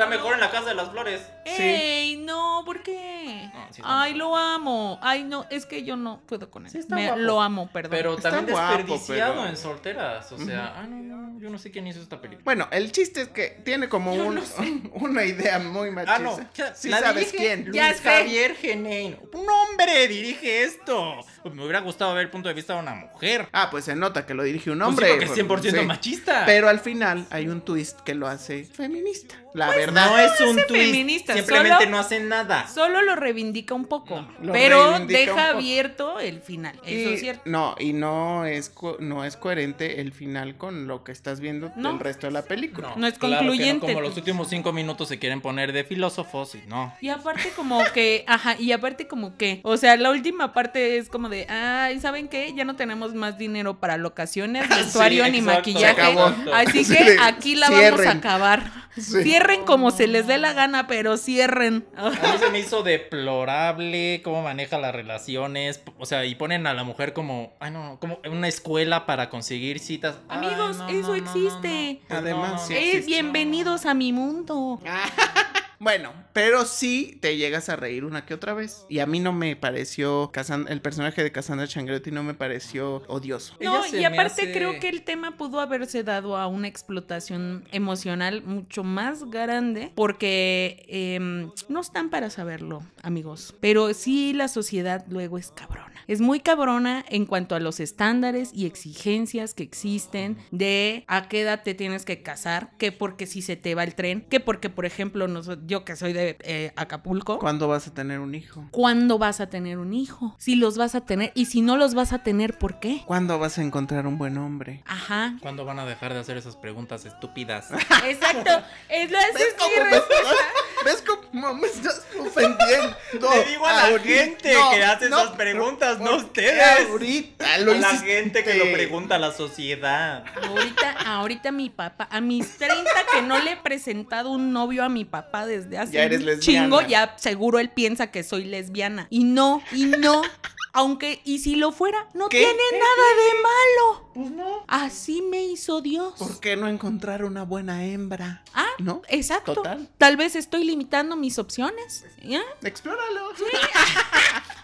[0.00, 1.20] Está mejor en la Casa de las Flores.
[1.44, 3.50] Ey, no, ¿por qué?
[3.52, 4.98] No, sí está Ay, lo amo.
[5.02, 6.72] Ay, no, es que yo no puedo con él.
[6.72, 7.18] Sí está Me- guapo.
[7.20, 7.90] lo amo, perdón.
[7.90, 10.32] Pero Está también guapo, desperdiciado pero- en solteras.
[10.32, 12.44] O sea, ah, no, no, yo no sé quién hizo esta película.
[12.44, 14.54] Bueno, el chiste es que tiene como un- no sé.
[14.94, 16.14] una idea muy machista.
[16.16, 16.38] Ah, no.
[16.74, 17.64] Sí la sabes dirige quién.
[17.66, 18.02] Luis Ya sé.
[18.02, 19.18] Javier Genein.
[19.34, 21.16] Un hombre dirige esto.
[21.42, 23.48] Pues me hubiera gustado ver el punto de vista de una mujer.
[23.52, 25.08] Ah, pues se nota que lo dirige un Pues sí, hombre.
[25.10, 25.86] porque es 100% Sí.
[25.86, 26.44] machista.
[26.46, 29.34] Pero al final hay un twist que lo hace feminista.
[29.54, 30.06] La Pues verdad.
[30.10, 30.68] No es un twist.
[30.84, 32.68] feminista, Simplemente solo- no hacen nada.
[32.68, 35.58] Solo lo reivindica un poco, pero deja poco.
[35.58, 36.78] abierto el final.
[36.84, 37.42] Eso es cierto.
[37.46, 41.90] No, y no es, no es coherente el final con lo que estás viendo No.
[41.92, 42.92] del resto de la película.
[42.96, 43.86] No es claro concluyente.
[43.86, 46.94] Como los últimos cinco minutos se quieren poner de filósofos y no.
[47.00, 51.08] Y aparte como que, ajá, y aparte como que, o sea, la última parte es
[51.08, 52.52] como de, ay, ¿saben qué?
[52.54, 56.16] Ya no tenemos más dinero para locaciones, vestuario ni exacto, maquillaje.
[56.52, 58.90] Así Sí, que aquí la vamos a acabar.
[58.96, 59.22] Sí.
[59.40, 61.86] Cierren como se les dé la gana, pero cierren.
[61.96, 65.82] A mí se me hizo deplorable cómo maneja las relaciones.
[65.98, 69.78] O sea, y ponen a la mujer como, ay no, como una escuela para conseguir
[69.78, 70.16] citas.
[70.28, 72.00] Ay, Amigos, no, eso no, no, existe.
[72.10, 72.20] no, no.
[72.20, 72.78] Además, No, no, sí no.
[72.78, 73.06] Eh, existe.
[73.06, 74.78] bienvenidos a mi mundo.
[75.82, 78.84] Bueno, pero sí te llegas a reír una que otra vez.
[78.90, 80.30] Y a mí no me pareció,
[80.68, 83.56] el personaje de Cassandra Changriotti no me pareció odioso.
[83.62, 88.42] No, y aparte hace- creo que el tema pudo haberse dado a una explotación emocional
[88.44, 93.54] mucho más grande porque em, no están para saberlo, amigos.
[93.60, 95.88] Pero sí la sociedad luego es cabrona.
[96.08, 101.40] Es muy cabrona en cuanto a los estándares y exigencias que existen de a qué
[101.42, 104.68] edad te tienes que casar, que porque si se te va el tren, que porque,
[104.68, 108.66] por ejemplo, nos- yo que soy de eh, Acapulco, ¿Cuándo vas a tener un hijo?
[108.72, 110.34] ¿cuándo vas a tener un hijo?
[110.38, 113.02] Si los vas a tener y si no los vas a tener, ¿por qué?
[113.06, 114.82] ¿Cuándo vas a encontrar un buen hombre?
[114.86, 117.68] Ajá, ¿Cuándo van a dejar de hacer esas preguntas estúpidas?
[118.04, 118.50] Exacto.
[118.88, 120.36] Es la ¿Ves cómo me estás,
[120.84, 122.96] ¿Ves cómo me estás ofendiendo?
[123.32, 126.88] Le digo a la Ahorita- gente que hace esas preguntas, no ¿por qué ustedes?
[126.90, 130.24] Ahorita lo a la gente que lo pregunta a la sociedad.
[130.42, 134.88] Ahorita, ahorita mi papá, a mis 30 que no le he presentado un novio a
[134.88, 139.06] mi papá desde hace Ya eres un chingo, ya seguro él piensa que soy lesbiana.
[139.10, 140.22] Y no, y no.
[140.72, 142.38] Aunque, y si lo fuera, no ¿Qué?
[142.38, 144.10] tiene nada de malo.
[144.14, 144.64] Pues no.
[144.68, 145.19] Así
[145.50, 146.14] hizo Dios.
[146.18, 148.42] ¿Por qué no encontrar una buena hembra?
[148.54, 149.02] Ah, ¿No?
[149.08, 149.54] exacto.
[149.54, 149.88] Total.
[149.98, 152.04] Tal vez estoy limitando mis opciones.
[152.22, 152.42] ¿Ya?
[152.62, 153.30] Explóralo.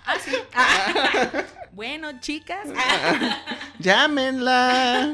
[0.09, 0.31] Ah, sí.
[0.55, 1.43] Ah.
[1.73, 2.69] Bueno, chicas.
[3.81, 5.13] Llámenla.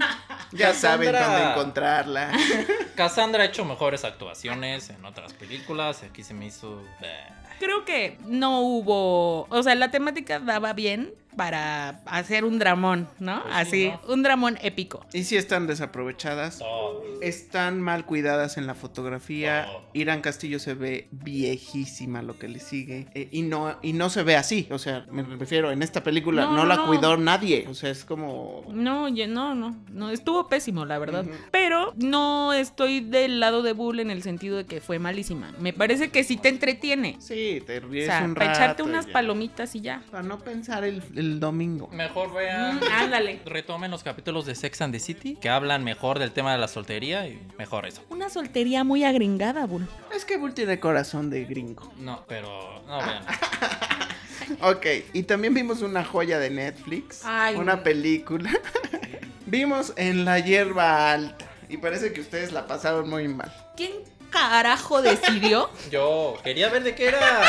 [0.52, 2.30] Ya saben dónde encontrarla.
[2.94, 6.02] Cassandra ha hecho mejores actuaciones en otras películas.
[6.02, 6.82] Aquí se me hizo.
[7.00, 7.26] eh,
[7.58, 13.42] Creo que no hubo, o sea, la temática daba bien para hacer un dramón, ¿no?
[13.42, 15.04] Pues sí, Así, un dramón épico.
[15.12, 16.60] Y si están desaprovechadas.
[17.20, 19.68] Están mal cuidadas en la fotografía.
[19.70, 19.82] Oh.
[19.94, 23.06] Irán Castillo se ve viejísima lo que le sigue.
[23.14, 24.66] Eh, y, no, y no se ve así.
[24.70, 26.86] O sea, me refiero, en esta película no, No, la no.
[26.86, 27.66] cuidó nadie.
[27.68, 28.64] O sea, es como.
[28.72, 31.24] No, no, no, no, estuvo pésimo, la verdad.
[31.52, 35.52] Pero no estoy del lado de Bull en el sentido de que fue malísima.
[35.60, 37.16] Me parece que sí te entretiene.
[37.20, 38.58] Sí, te O ríes sea, un para rato.
[38.58, 40.02] echarte y unas palomitas y ya.
[40.10, 41.88] Para no pensar el, el domingo.
[41.88, 42.76] Mejor vean.
[42.76, 43.40] Mm, ándale.
[43.44, 46.68] Retomen los capítulos de Sex and the City que hablan mejor del tema de la
[46.68, 48.02] soltería y mejor eso.
[48.11, 49.88] Una soltería muy agringada, Bull.
[50.14, 51.92] Es que Bull tiene corazón de gringo.
[51.98, 53.24] No, pero no vean.
[54.61, 57.22] Ok, y también vimos una joya de Netflix.
[57.24, 57.82] Ay, una no.
[57.82, 58.50] película.
[59.46, 61.46] vimos en la hierba alta.
[61.68, 63.52] Y parece que ustedes la pasaron muy mal.
[63.76, 63.92] ¿Quién
[64.30, 65.70] carajo decidió?
[65.90, 67.42] Yo quería ver de qué era.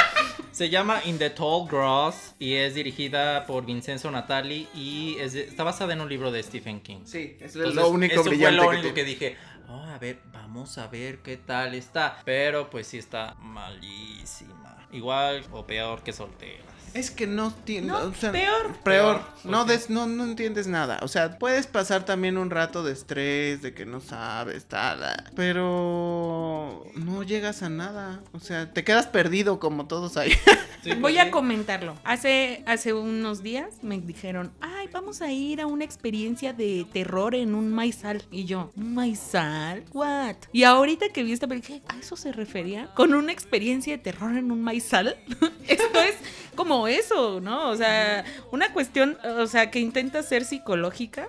[0.53, 5.45] Se llama In the Tall Grass y es dirigida por Vincenzo Natali y es de-
[5.45, 7.01] está basada en un libro de Stephen King.
[7.05, 8.95] Sí, es Entonces, lo único eso fue brillante lo que único tiene.
[8.95, 9.37] que dije.
[9.67, 12.21] "Oh, a ver, vamos a ver qué tal está.
[12.23, 14.77] Pero pues sí está malísima.
[14.91, 16.65] Igual o peor que solteras.
[16.93, 17.87] Es que no tiene.
[17.87, 18.73] No, o sea, peor.
[18.83, 19.17] Peor.
[19.21, 20.99] Peor, No, des- no, no entiendes nada.
[21.01, 24.99] O sea, puedes pasar también un rato de estrés, de que no sabes, tal.
[25.35, 28.21] Pero no llegas a nada.
[28.33, 30.31] O sea, te quedas perdido como todos ahí.
[30.83, 31.19] Sí, pues Voy sí.
[31.19, 31.95] a comentarlo.
[32.03, 37.35] Hace, hace unos días me dijeron, ay, vamos a ir a una experiencia de terror
[37.35, 38.21] en un maizal.
[38.31, 39.85] Y yo, ¿un maizal?
[39.93, 40.35] ¿What?
[40.51, 42.87] Y ahorita que vi esta película, ¿a eso se refería?
[42.95, 45.15] ¿Con una experiencia de terror en un maizal?
[45.69, 46.15] Esto es
[46.55, 47.69] como eso, ¿no?
[47.69, 51.27] O sea, una cuestión, o sea, que intenta ser psicológica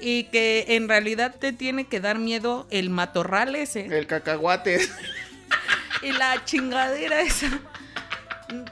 [0.00, 4.80] y que en realidad te tiene que dar miedo el matorral ese El cacahuate.
[6.02, 7.48] y la chingadera esa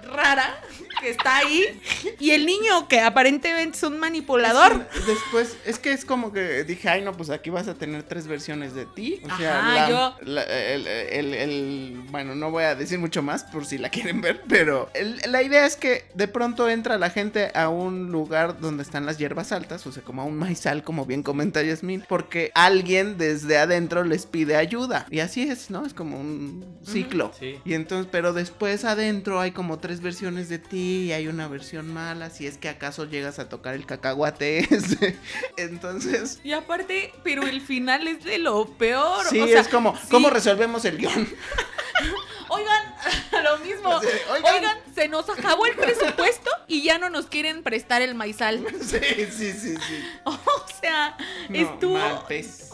[0.04, 0.60] rara
[1.02, 1.80] que está ahí
[2.18, 4.86] y el niño que aparentemente es un manipulador.
[4.94, 7.74] Es que Después, es que es como que dije, ay, no, pues aquí vas a
[7.74, 9.20] tener tres versiones de ti.
[9.30, 13.22] O sea, Ajá, la- yo- la- el, el- el- bueno, no voy a decir mucho
[13.22, 16.96] más por si la quieren ver, pero el- la idea es que de pronto entra
[16.98, 20.36] la gente a un lugar donde están las hierbas altas, o sea, como a un
[20.38, 25.06] maizal, como bien comenta Yasmin, porque alguien desde adentro les pide ayuda.
[25.10, 25.84] Y así es, ¿no?
[25.86, 27.32] Es como un ciclo.
[27.38, 27.58] Sí.
[27.64, 31.92] Y entonces, pero después adentro hay como tres versiones de ti y hay una versión
[31.92, 35.16] mala, si es que acaso llegas a tocar el cacahuate ese.
[35.56, 39.24] Entonces, Y aparte, pero el final es de lo peor.
[39.28, 41.28] sí, o sea, es como, sí, ¿cómo resolvemos el guion?
[43.42, 43.88] lo mismo.
[43.88, 44.54] Oigan.
[44.54, 44.78] "Oigan".
[44.94, 48.64] se nos acabó el presupuesto y ya no nos quieren prestar el maizal.
[48.82, 48.98] Sí,
[49.30, 50.04] sí, sí, sí.
[50.24, 50.38] O
[50.80, 51.16] sea,
[51.48, 51.94] No, estuvo.
[51.98, 52.22] mal.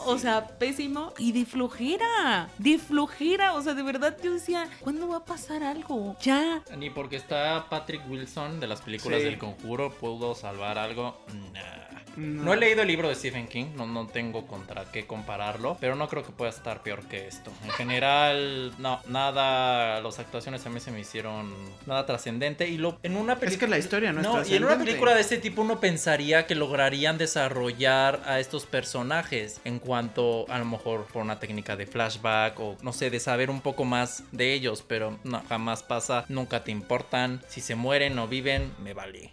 [0.07, 2.49] O sea, pésimo y de flojera.
[2.59, 3.55] De flojera.
[3.55, 6.17] O sea, de verdad yo decía, ¿cuándo va a pasar algo?
[6.23, 6.62] Ya.
[6.77, 9.25] Ni porque está Patrick Wilson de las películas Sí.
[9.27, 11.21] del conjuro pudo salvar algo.
[11.53, 11.99] Nah.
[12.19, 12.45] No.
[12.45, 15.95] No he leído el libro de Stephen King, no, no tengo contra qué compararlo, pero
[15.95, 17.53] no creo que pueda estar peor que esto.
[17.65, 21.53] En general, no, nada, las actuaciones a mí se me hicieron
[21.87, 24.65] nada trascendente y lo en una película Es que la historia no es y en
[24.65, 30.47] una película de este tipo uno pensaría que lograrían desarrollar a estos personajes en cuanto
[30.49, 33.85] a lo mejor por una técnica de flashback o no sé, de saber un poco
[33.85, 38.73] más de ellos, pero no, jamás pasa, nunca te importan, si se mueren o viven,
[38.83, 39.33] me vale.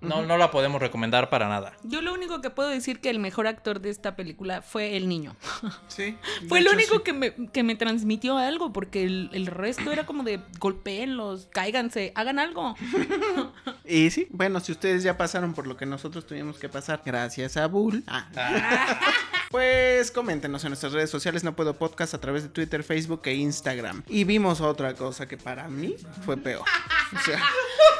[0.00, 1.72] No, no la podemos recomendar para nada.
[1.84, 5.08] Yo lo único que puedo decir que el mejor actor de esta película fue el
[5.08, 5.36] niño.
[5.88, 6.16] Sí.
[6.48, 7.02] Fue lo hecho, único sí.
[7.04, 12.12] que, me, que me transmitió algo, porque el, el resto era como de golpeenlos, cáiganse,
[12.14, 12.74] hagan algo.
[13.88, 17.56] Y sí, bueno, si ustedes ya pasaron por lo que nosotros tuvimos que pasar, gracias
[17.56, 18.02] a Bull.
[18.08, 18.26] Ah.
[19.50, 23.34] Pues coméntenos en nuestras redes sociales, no puedo podcast a través de Twitter, Facebook e
[23.34, 24.02] Instagram.
[24.08, 26.64] Y vimos otra cosa que para mí fue peor.
[27.16, 27.40] O sea,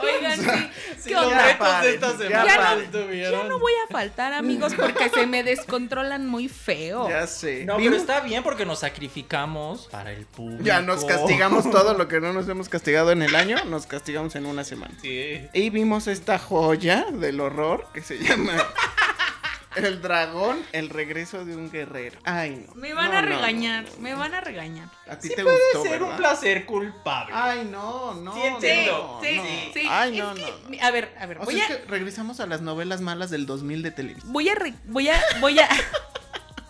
[0.02, 0.70] Oigan, sí.
[0.98, 1.44] Sí, ¿Qué los onda?
[1.46, 3.42] retos de esta ya semana Ya estuvieron.
[3.42, 7.09] Ya no voy a faltar, amigos, porque se me descontrolan muy feo.
[7.09, 7.64] ya sé.
[7.64, 10.64] No, Vimos- pero está bien porque nos sacrificamos para el público.
[10.64, 14.35] Ya nos castigamos todo lo que no nos hemos castigado en el año, nos castigamos
[14.35, 14.92] en una semana.
[15.00, 15.40] Sí.
[15.52, 18.54] Y vimos esta joya del horror que se llama
[19.76, 22.18] El dragón, el regreso de un guerrero.
[22.24, 22.74] Ay, no.
[22.74, 23.98] Me van No, a regañar, no, no.
[23.98, 24.88] me van a regañar.
[25.08, 26.10] A ti Sí te puede gustó, ser ¿verdad?
[26.10, 27.32] un placer culpable.
[27.36, 28.34] Ay, no, no.
[28.34, 29.20] Sí, entiendo.
[29.22, 29.42] Sí, no.
[29.74, 29.86] sí.
[29.90, 30.40] Ay, es no, que-
[30.78, 30.82] no.
[30.86, 33.30] A ver, a ver, O voy sea, a, es que regresamos a las novelas malas
[33.30, 34.32] del 2000 de televisión.
[34.32, 35.68] voy a, re- voy a, voy a,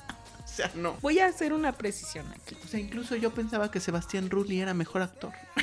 [0.44, 0.94] O sea, no.
[1.00, 2.56] voy a hacer una precisión aquí.
[2.64, 5.32] O sea, incluso yo pensaba que Sebastián Rulli era mejor actor.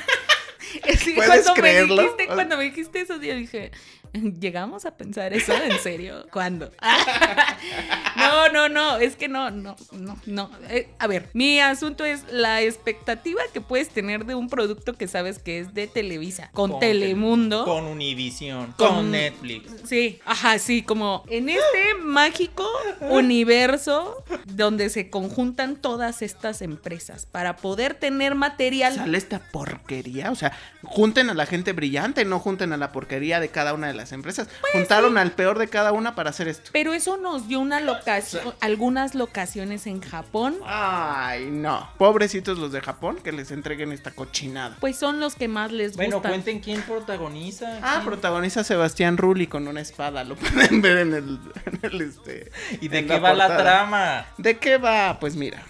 [0.98, 1.94] Sí, ¿Puedes cuando creerlo?
[1.96, 3.70] Me dijiste, cuando me dijiste eso, yo dije,
[4.40, 6.26] ¿llegamos a pensar eso en serio?
[6.32, 6.70] ¿Cuándo?
[8.16, 10.50] no, no, no, es que no, no, no, no.
[10.68, 15.08] Eh, a ver, mi asunto es la expectativa que puedes tener de un producto que
[15.08, 17.64] sabes que es de Televisa, con, Telemundo.
[17.64, 18.72] Con Univision.
[18.72, 19.70] Con- Con, Netflix.
[19.84, 22.68] Sí, ajá, sí, como en este mágico
[23.00, 28.94] universo donde se conjuntan todas estas empresas para poder tener material.
[28.94, 30.30] Sale esta porquería.
[30.30, 33.88] O sea, junten a la gente brillante, no junten a la porquería de cada una
[33.88, 34.48] de las empresas.
[34.60, 36.70] Pues Juntaron al peor de cada una para hacer esto.
[36.72, 41.88] Pero eso nos dio una locación, algunas locaciones en Japón, Ay, no.
[41.98, 44.76] Pobrecitos los de Japón que les entreguen esta cochinada.
[44.80, 46.32] pues son los que más les Bueno, gustan.
[46.32, 47.78] cuenten quién protagoniza.
[47.82, 50.24] Ah, quién- protagoniza Sebastián Rulli con una espada.
[50.24, 52.50] Lo pueden ver en el, en el, este.
[52.80, 54.26] ¿Y de qué va la trama?
[54.38, 55.18] ¿De qué va?
[55.20, 55.62] Pues mira,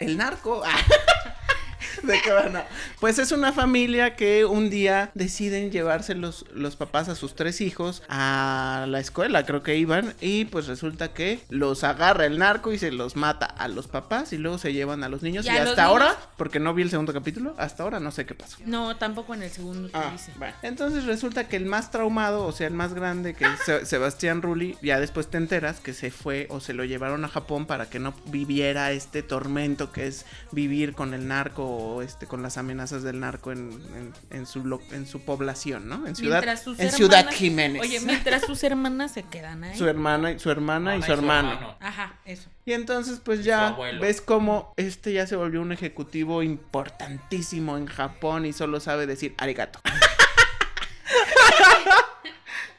[0.00, 0.62] el narco.
[0.64, 0.76] Ah.
[2.02, 2.48] ¿De qué va?
[2.48, 2.62] No.
[3.00, 7.60] Pues es una familia que un día deciden llevarse los, los papás a sus tres
[7.60, 12.72] hijos a la escuela, creo que iban, y pues resulta que los agarra el narco
[12.72, 15.44] y se los mata a los papás y luego se llevan a los niños.
[15.46, 18.34] Y a hasta ahora, porque no vi el segundo capítulo, hasta ahora no sé qué
[18.34, 18.58] pasó.
[18.66, 20.32] No, tampoco en el segundo que Ah, dice.
[20.36, 20.54] bueno.
[20.62, 24.42] Entonces resulta que el más traumado, o sea, el más grande, que es Se- Sebastián
[24.42, 27.88] Rulli, ya después te enteras que se fue o se lo llevaron a Japón para
[27.88, 32.58] que no viviera este tormento que es vivir con el narco o este con las
[32.58, 36.06] amenazas del narco en, en- en su, lo- en su población, ¿no?
[36.06, 37.82] En Ciudad, Mientras sus en Ciudad Jiménez.
[37.82, 39.76] Oye, mientras sus hermanas se quedan ahí.
[39.78, 41.76] su hermana, y- su hermana y su hermano.
[41.80, 42.48] Ajá, eso.
[42.64, 48.46] Y entonces pues ya ves como este ya se volvió un ejecutivo importantísimo en Japón
[48.46, 49.80] y solo sabe decir arigato.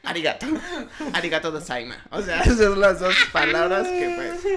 [0.04, 0.46] arigato.
[1.12, 1.96] Arigato dosaima.
[2.10, 4.54] O sea, esas son las dos palabras que pues.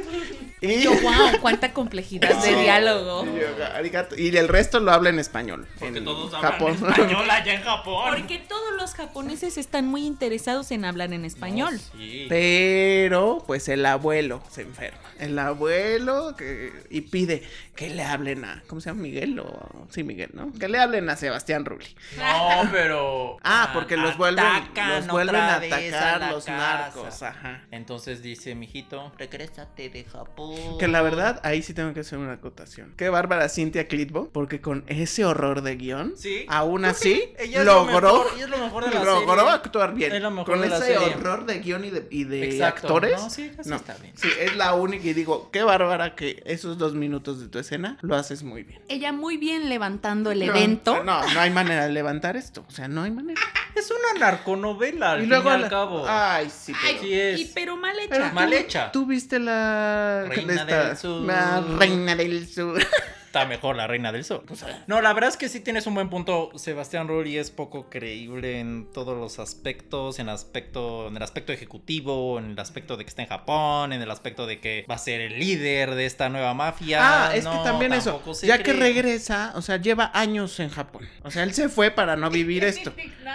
[0.62, 2.54] Y Yo, wow, cuánta complejidad de Sí.
[2.56, 3.26] diálogo.
[3.26, 4.16] Y yo, arigato.
[4.18, 5.68] Y el resto lo habla en español.
[5.80, 6.74] Porque en todos hablan Japón.
[6.74, 8.04] español allá en Japón.
[8.16, 11.80] Porque todos los japoneses están muy interesados en hablar en español.
[11.98, 12.26] Sí.
[12.30, 15.00] Pero, pues el abuelo se enferma.
[15.20, 17.44] El abuelo que, y pide
[17.76, 18.64] que le hablen a.
[18.68, 19.02] ¿Cómo se llama?
[19.02, 19.88] Miguel o.
[19.90, 20.52] Sí, Miguel, ¿no?
[20.54, 21.88] Que le hablen a Sebastián Rulli.
[22.18, 23.38] No, pero.
[23.44, 26.58] Ah, porque los vuelven, atacan los vuelven a vez atacar los casa.
[26.58, 27.24] narcos.
[27.24, 27.64] Ajá.
[27.72, 30.78] Entonces dice, mijito, regrésate de Japón.
[30.80, 32.94] Que la verdad, ahí sí tengo que hacer una acotación.
[32.98, 36.46] Qué bárbara Cintia Clitbo, porque con ese horror de guion, Sí.
[36.50, 39.52] aún así, Ella es lo logró, mejor- ella es lo mejor de la logró serie.
[39.54, 40.12] actuar bien.
[40.14, 41.16] Es lo mejor con de la ese serie.
[41.16, 42.88] horror de guion y de, y de Exacto.
[42.88, 43.22] actores.
[43.22, 44.14] No, sí, así está bien.
[44.18, 47.98] Sí, es la única y digo, qué bárbara que esos dos minutos de tu escena
[48.02, 48.82] lo haces muy bien.
[48.90, 51.04] Ella muy bien levantando el No, evento.
[51.04, 52.66] No, no hay manera de levantar esto.
[52.68, 53.42] O sea, no hay manera.
[53.78, 56.06] Es una narconovela, al y fin luego y al la- cabo.
[56.08, 57.40] Ay, sí, Ay, pero- Sí es.
[57.40, 58.10] y pero mal hecha.
[58.10, 58.92] Pero Mal hecha.
[58.92, 61.22] ¿Tú viste la Reina esta- del Sur.
[61.26, 62.82] La Reina del Sur.
[63.28, 64.44] Está mejor la Reina del Sur.
[64.88, 66.50] No, la verdad es que sí tienes un buen punto.
[66.56, 71.52] Sebastián Rulli es poco creíble en todos los aspectos, en el aspecto, en el aspecto
[71.52, 74.96] ejecutivo, en el aspecto de que está en Japón, en el aspecto de que va
[74.96, 77.00] a ser el líder de esta nueva mafia.
[77.02, 78.22] Ah, es que también eso.
[78.44, 81.08] Ya que regresa, o sea, lleva años en Japón.
[81.24, 82.94] O sea, él se fue para no vivir esto.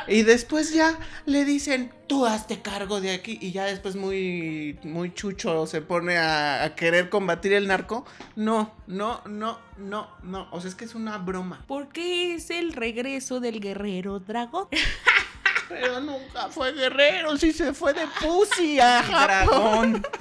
[0.08, 3.38] Y después ya le dicen, tú hazte cargo de aquí.
[3.42, 8.06] Y ya después muy, muy chucho se pone a, a querer combatir el narco.
[8.36, 10.48] No, no, no, no, no.
[10.50, 11.64] O sea, es que es una broma.
[11.66, 14.68] Porque es el regreso del guerrero dragón.
[15.68, 19.02] Pero nunca fue guerrero, sí se fue de pussy a
[19.42, 19.92] Japón.
[19.92, 20.06] Dragón.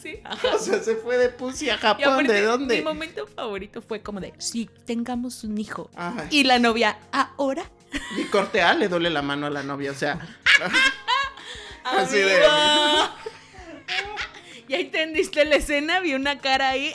[0.00, 0.14] Sí.
[0.54, 2.04] O sea, se fue de pussy a Japón.
[2.14, 2.82] aparte, ¿De Mi dónde?
[2.82, 5.90] momento favorito fue como de, sí, tengamos un hijo.
[5.94, 6.24] Ajá.
[6.30, 7.64] Y la novia, ahora.
[8.16, 9.90] Y corte A le duele la mano a la novia.
[9.90, 10.18] O sea,
[11.84, 12.40] Así de-.
[14.68, 16.00] ¿Ya entendiste la escena?
[16.00, 16.92] Vi una cara ahí.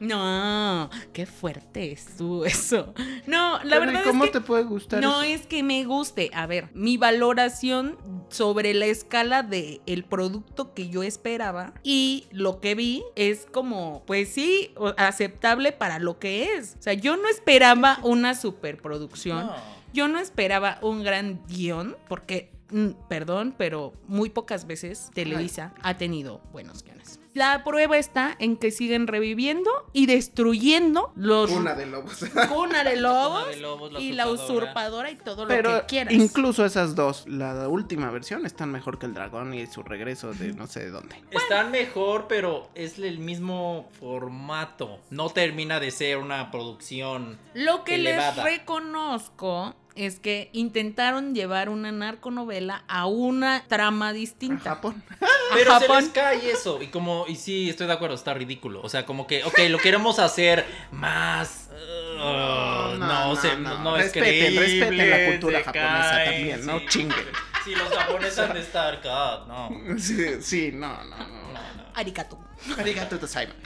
[0.00, 2.94] No, qué fuerte estuvo eso.
[3.26, 5.42] No, la Pero, ¿y verdad ¿cómo es que te puede gustar no eso?
[5.42, 6.30] es que me guste.
[6.34, 7.96] A ver, mi valoración
[8.28, 14.02] sobre la escala de el producto que yo esperaba y lo que vi es como,
[14.06, 16.76] pues sí, aceptable para lo que es.
[16.78, 19.46] O sea, yo no esperaba una superproducción.
[19.46, 19.78] No.
[19.92, 25.96] Yo no esperaba un gran guion, porque, mm, perdón, pero muy pocas veces Televisa ha
[25.96, 26.97] tenido buenos guiones.
[27.38, 32.24] La prueba está en que siguen reviviendo y destruyendo los Una de lobos.
[32.48, 35.08] Cuna de Lobos, Cuna de Lobos, la y la usurpadora.
[35.12, 36.14] y todo lo Pero que quieras.
[36.14, 40.52] incluso esas dos, la última versión, están mejor que el dragón y su regreso de
[40.52, 41.14] no sé de dónde.
[41.30, 44.98] Están mejor, pero es el mismo formato.
[45.10, 47.38] No termina de ser una producción.
[47.54, 48.34] Lo que elevada.
[48.34, 54.70] les reconozco es que intentaron llevar una narconovela a una trama A distinta.
[54.70, 55.02] Japón.
[55.20, 56.04] A Pero se Japón.
[56.04, 56.80] les cae eso.
[56.82, 58.80] Y como, y sí, estoy de acuerdo, está ridículo.
[58.82, 61.68] O sea, como que, ok, lo queremos hacer más.
[61.72, 66.78] uh, no, se- no, no es respeten, creíble, respeten la cultura japonesa cae, también, no
[66.80, 66.86] sí.
[66.88, 67.18] chinguen.
[67.64, 69.98] Sí, los japoneses han de estar, God, no.
[69.98, 71.52] Sí, sí, no, no, No, no.
[71.52, 71.60] no.
[71.94, 72.38] Arigato.
[72.78, 73.58] Arigato gozaimasu.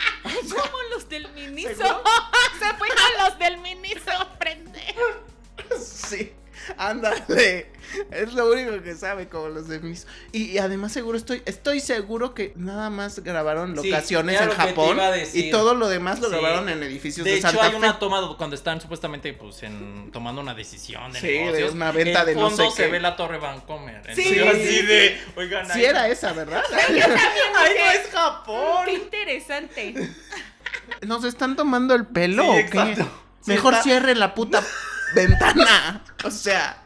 [0.49, 2.03] Como los del Miniso.
[2.59, 4.11] Se fue con los del Miniso,
[4.41, 4.83] prende.
[5.83, 6.33] Sí,
[6.77, 7.71] ándale.
[8.11, 10.07] Es lo único que sabe como los de mis.
[10.33, 14.99] Y, y además seguro estoy, estoy seguro que nada más grabaron locaciones en lo Japón
[15.35, 16.33] y todo lo demás lo Sí.
[16.33, 17.77] grabaron en edificios de, De hecho, Santa hay Fe.
[17.77, 21.73] una toma do- cuando están supuestamente pues en, tomando una decisión de Sí, de negocios.
[21.73, 22.91] una venta en de no fondo sé se qué.
[22.93, 24.03] ve la Torre Vancomer.
[24.15, 24.35] Sí.
[24.35, 26.63] Yo así de, oigan, Sí ahí- era esa, ¿verdad?
[26.73, 28.85] ¡Ay, no es Japón!
[28.87, 29.95] Qué interesante.
[31.03, 33.05] ¿Nos están tomando el pelo Sí, o qué?
[33.47, 34.63] Mejor está- cierre la puta
[35.15, 36.03] ventana.
[36.25, 36.79] O sea.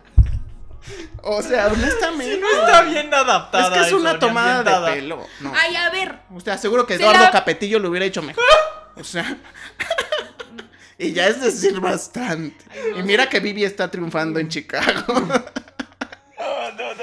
[1.22, 2.38] O sea, honestamente.
[2.38, 3.64] No está bien adaptada.
[3.66, 5.26] Es que es eso, una ni tomada de pelo.
[5.40, 5.52] No.
[5.56, 6.18] Ay, a ver.
[6.34, 8.44] O sea, seguro que Eduardo la- Capetillo lo hubiera hecho mejor.
[8.94, 9.36] O sea.
[10.98, 12.64] y ya es decir bastante.
[12.96, 15.04] Y mira que Vivi está triunfando en Chicago.
[16.38, 16.94] No,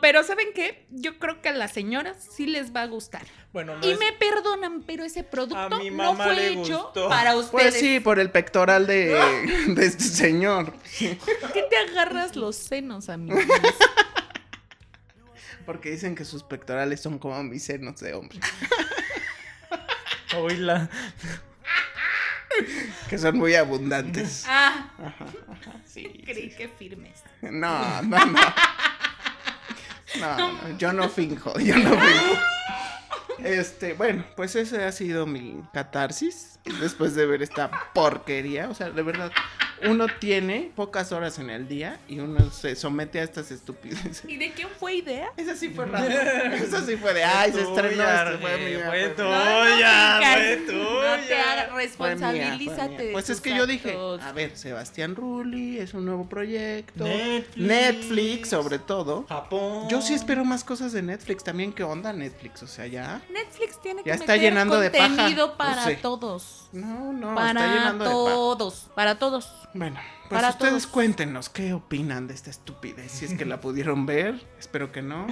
[0.00, 0.86] pero ¿saben qué?
[0.90, 3.22] Yo creo que a las señoras sí les va a gustar.
[3.52, 7.08] Bueno, no Y es- me perdonan, pero ese producto no fue hecho gustó.
[7.08, 7.50] para ustedes.
[7.50, 9.06] Pues sí, por el pectoral de,
[9.68, 10.72] de este señor.
[11.40, 13.38] ¿Por qué te agarras los senos, amigo?
[15.64, 18.38] Porque dicen que sus pectorales son como mis senos de hombre.
[20.36, 20.88] Oíla.
[23.10, 24.44] Que son muy abundantes.
[24.48, 24.90] ah,
[25.84, 27.22] Sí, creí que firmes.
[27.42, 28.38] No, no, no.
[30.20, 32.40] No, no, yo no finjo, yo no finjo.
[33.38, 38.68] Este, bueno, pues ese ha sido mi catarsis después de ver esta porquería.
[38.68, 39.30] O sea, de verdad,
[39.84, 44.22] uno tiene pocas horas en el día y uno se somete a estas estupideces.
[44.26, 45.28] ¿Y de quién fue idea?
[45.36, 46.06] Esa sí fue raro.
[46.54, 48.84] Esa sí fue de, ay, se estrenó Tuya, esto, fue mía.
[48.86, 49.38] fue fue tu- mía".
[49.38, 50.56] No, no Tuya, No te
[51.26, 51.52] tuya.
[51.52, 53.02] hagas, mía, responsabilízate.
[53.04, 53.12] mía.
[53.12, 57.04] Pues es que yo dije, a ver, Sebastián Rulli es un nuevo proyecto.
[57.04, 57.56] Netflix.
[57.66, 59.24] Netflix, sobre todo.
[59.28, 59.88] Japón.
[59.88, 61.72] Yo sí espero más cosas de Netflix también.
[61.72, 62.62] ¿Qué onda Netflix?
[62.62, 63.20] O sea, ya.
[63.30, 65.08] Netflix tiene que Ya está meter llenando de paja.
[65.08, 66.68] contenido para todos.
[66.72, 68.34] No, no, está para llenando de paja.
[68.34, 68.90] todos.
[68.94, 69.50] Para todos.
[69.74, 70.86] Bueno, pues Para ustedes todos.
[70.86, 73.12] cuéntenos qué opinan de esta estupidez.
[73.12, 75.26] Si es que la pudieron ver, espero que no.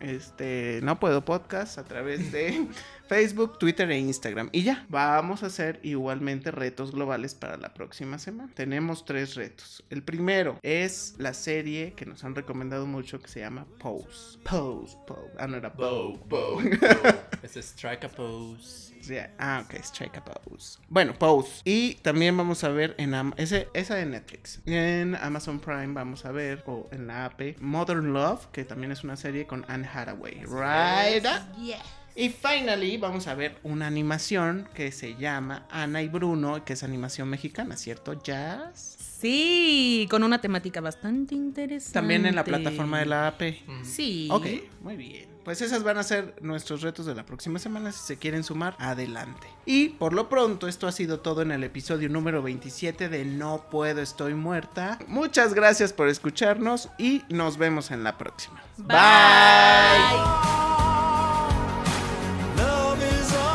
[0.00, 2.66] Este, no puedo podcast a través de
[3.08, 4.50] Facebook, Twitter e Instagram.
[4.52, 8.52] Y ya, vamos a hacer igualmente retos globales para la próxima semana.
[8.54, 9.82] Tenemos tres retos.
[9.88, 14.38] El primero es la serie que nos han recomendado mucho que se llama Pose.
[14.44, 15.32] Pose, Pose.
[15.38, 16.60] Ah, no era Bow, Bow.
[17.42, 18.95] Es Strike a Pose.
[19.38, 20.78] Ah, ok, Strike a Pose.
[20.88, 21.60] Bueno, Pose.
[21.64, 24.60] Y también vamos a ver en Am- ese, esa de Netflix.
[24.66, 29.04] En Amazon Prime vamos a ver, o en la AP, Modern Love, que también es
[29.04, 30.42] una serie con Anne Hathaway.
[30.44, 31.24] Right?
[31.58, 31.76] Yes.
[32.18, 36.82] Y finally vamos a ver una animación que se llama Ana y Bruno, que es
[36.82, 38.14] animación mexicana, ¿cierto?
[38.22, 38.96] Jazz.
[39.20, 41.92] Sí, con una temática bastante interesante.
[41.92, 43.42] También en la plataforma de la AP.
[43.82, 44.28] Sí.
[44.30, 44.46] Ok,
[44.80, 45.35] muy bien.
[45.46, 47.92] Pues esas van a ser nuestros retos de la próxima semana.
[47.92, 49.46] Si se quieren sumar, adelante.
[49.64, 53.64] Y por lo pronto, esto ha sido todo en el episodio número 27 de No
[53.70, 54.98] Puedo, Estoy Muerta.
[55.06, 58.60] Muchas gracias por escucharnos y nos vemos en la próxima.
[58.76, 58.96] Bye.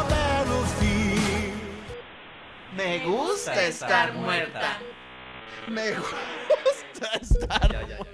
[0.09, 1.53] Battlefield.
[2.77, 4.79] Me gusta estar muerta.
[5.67, 8.07] Me gusta estar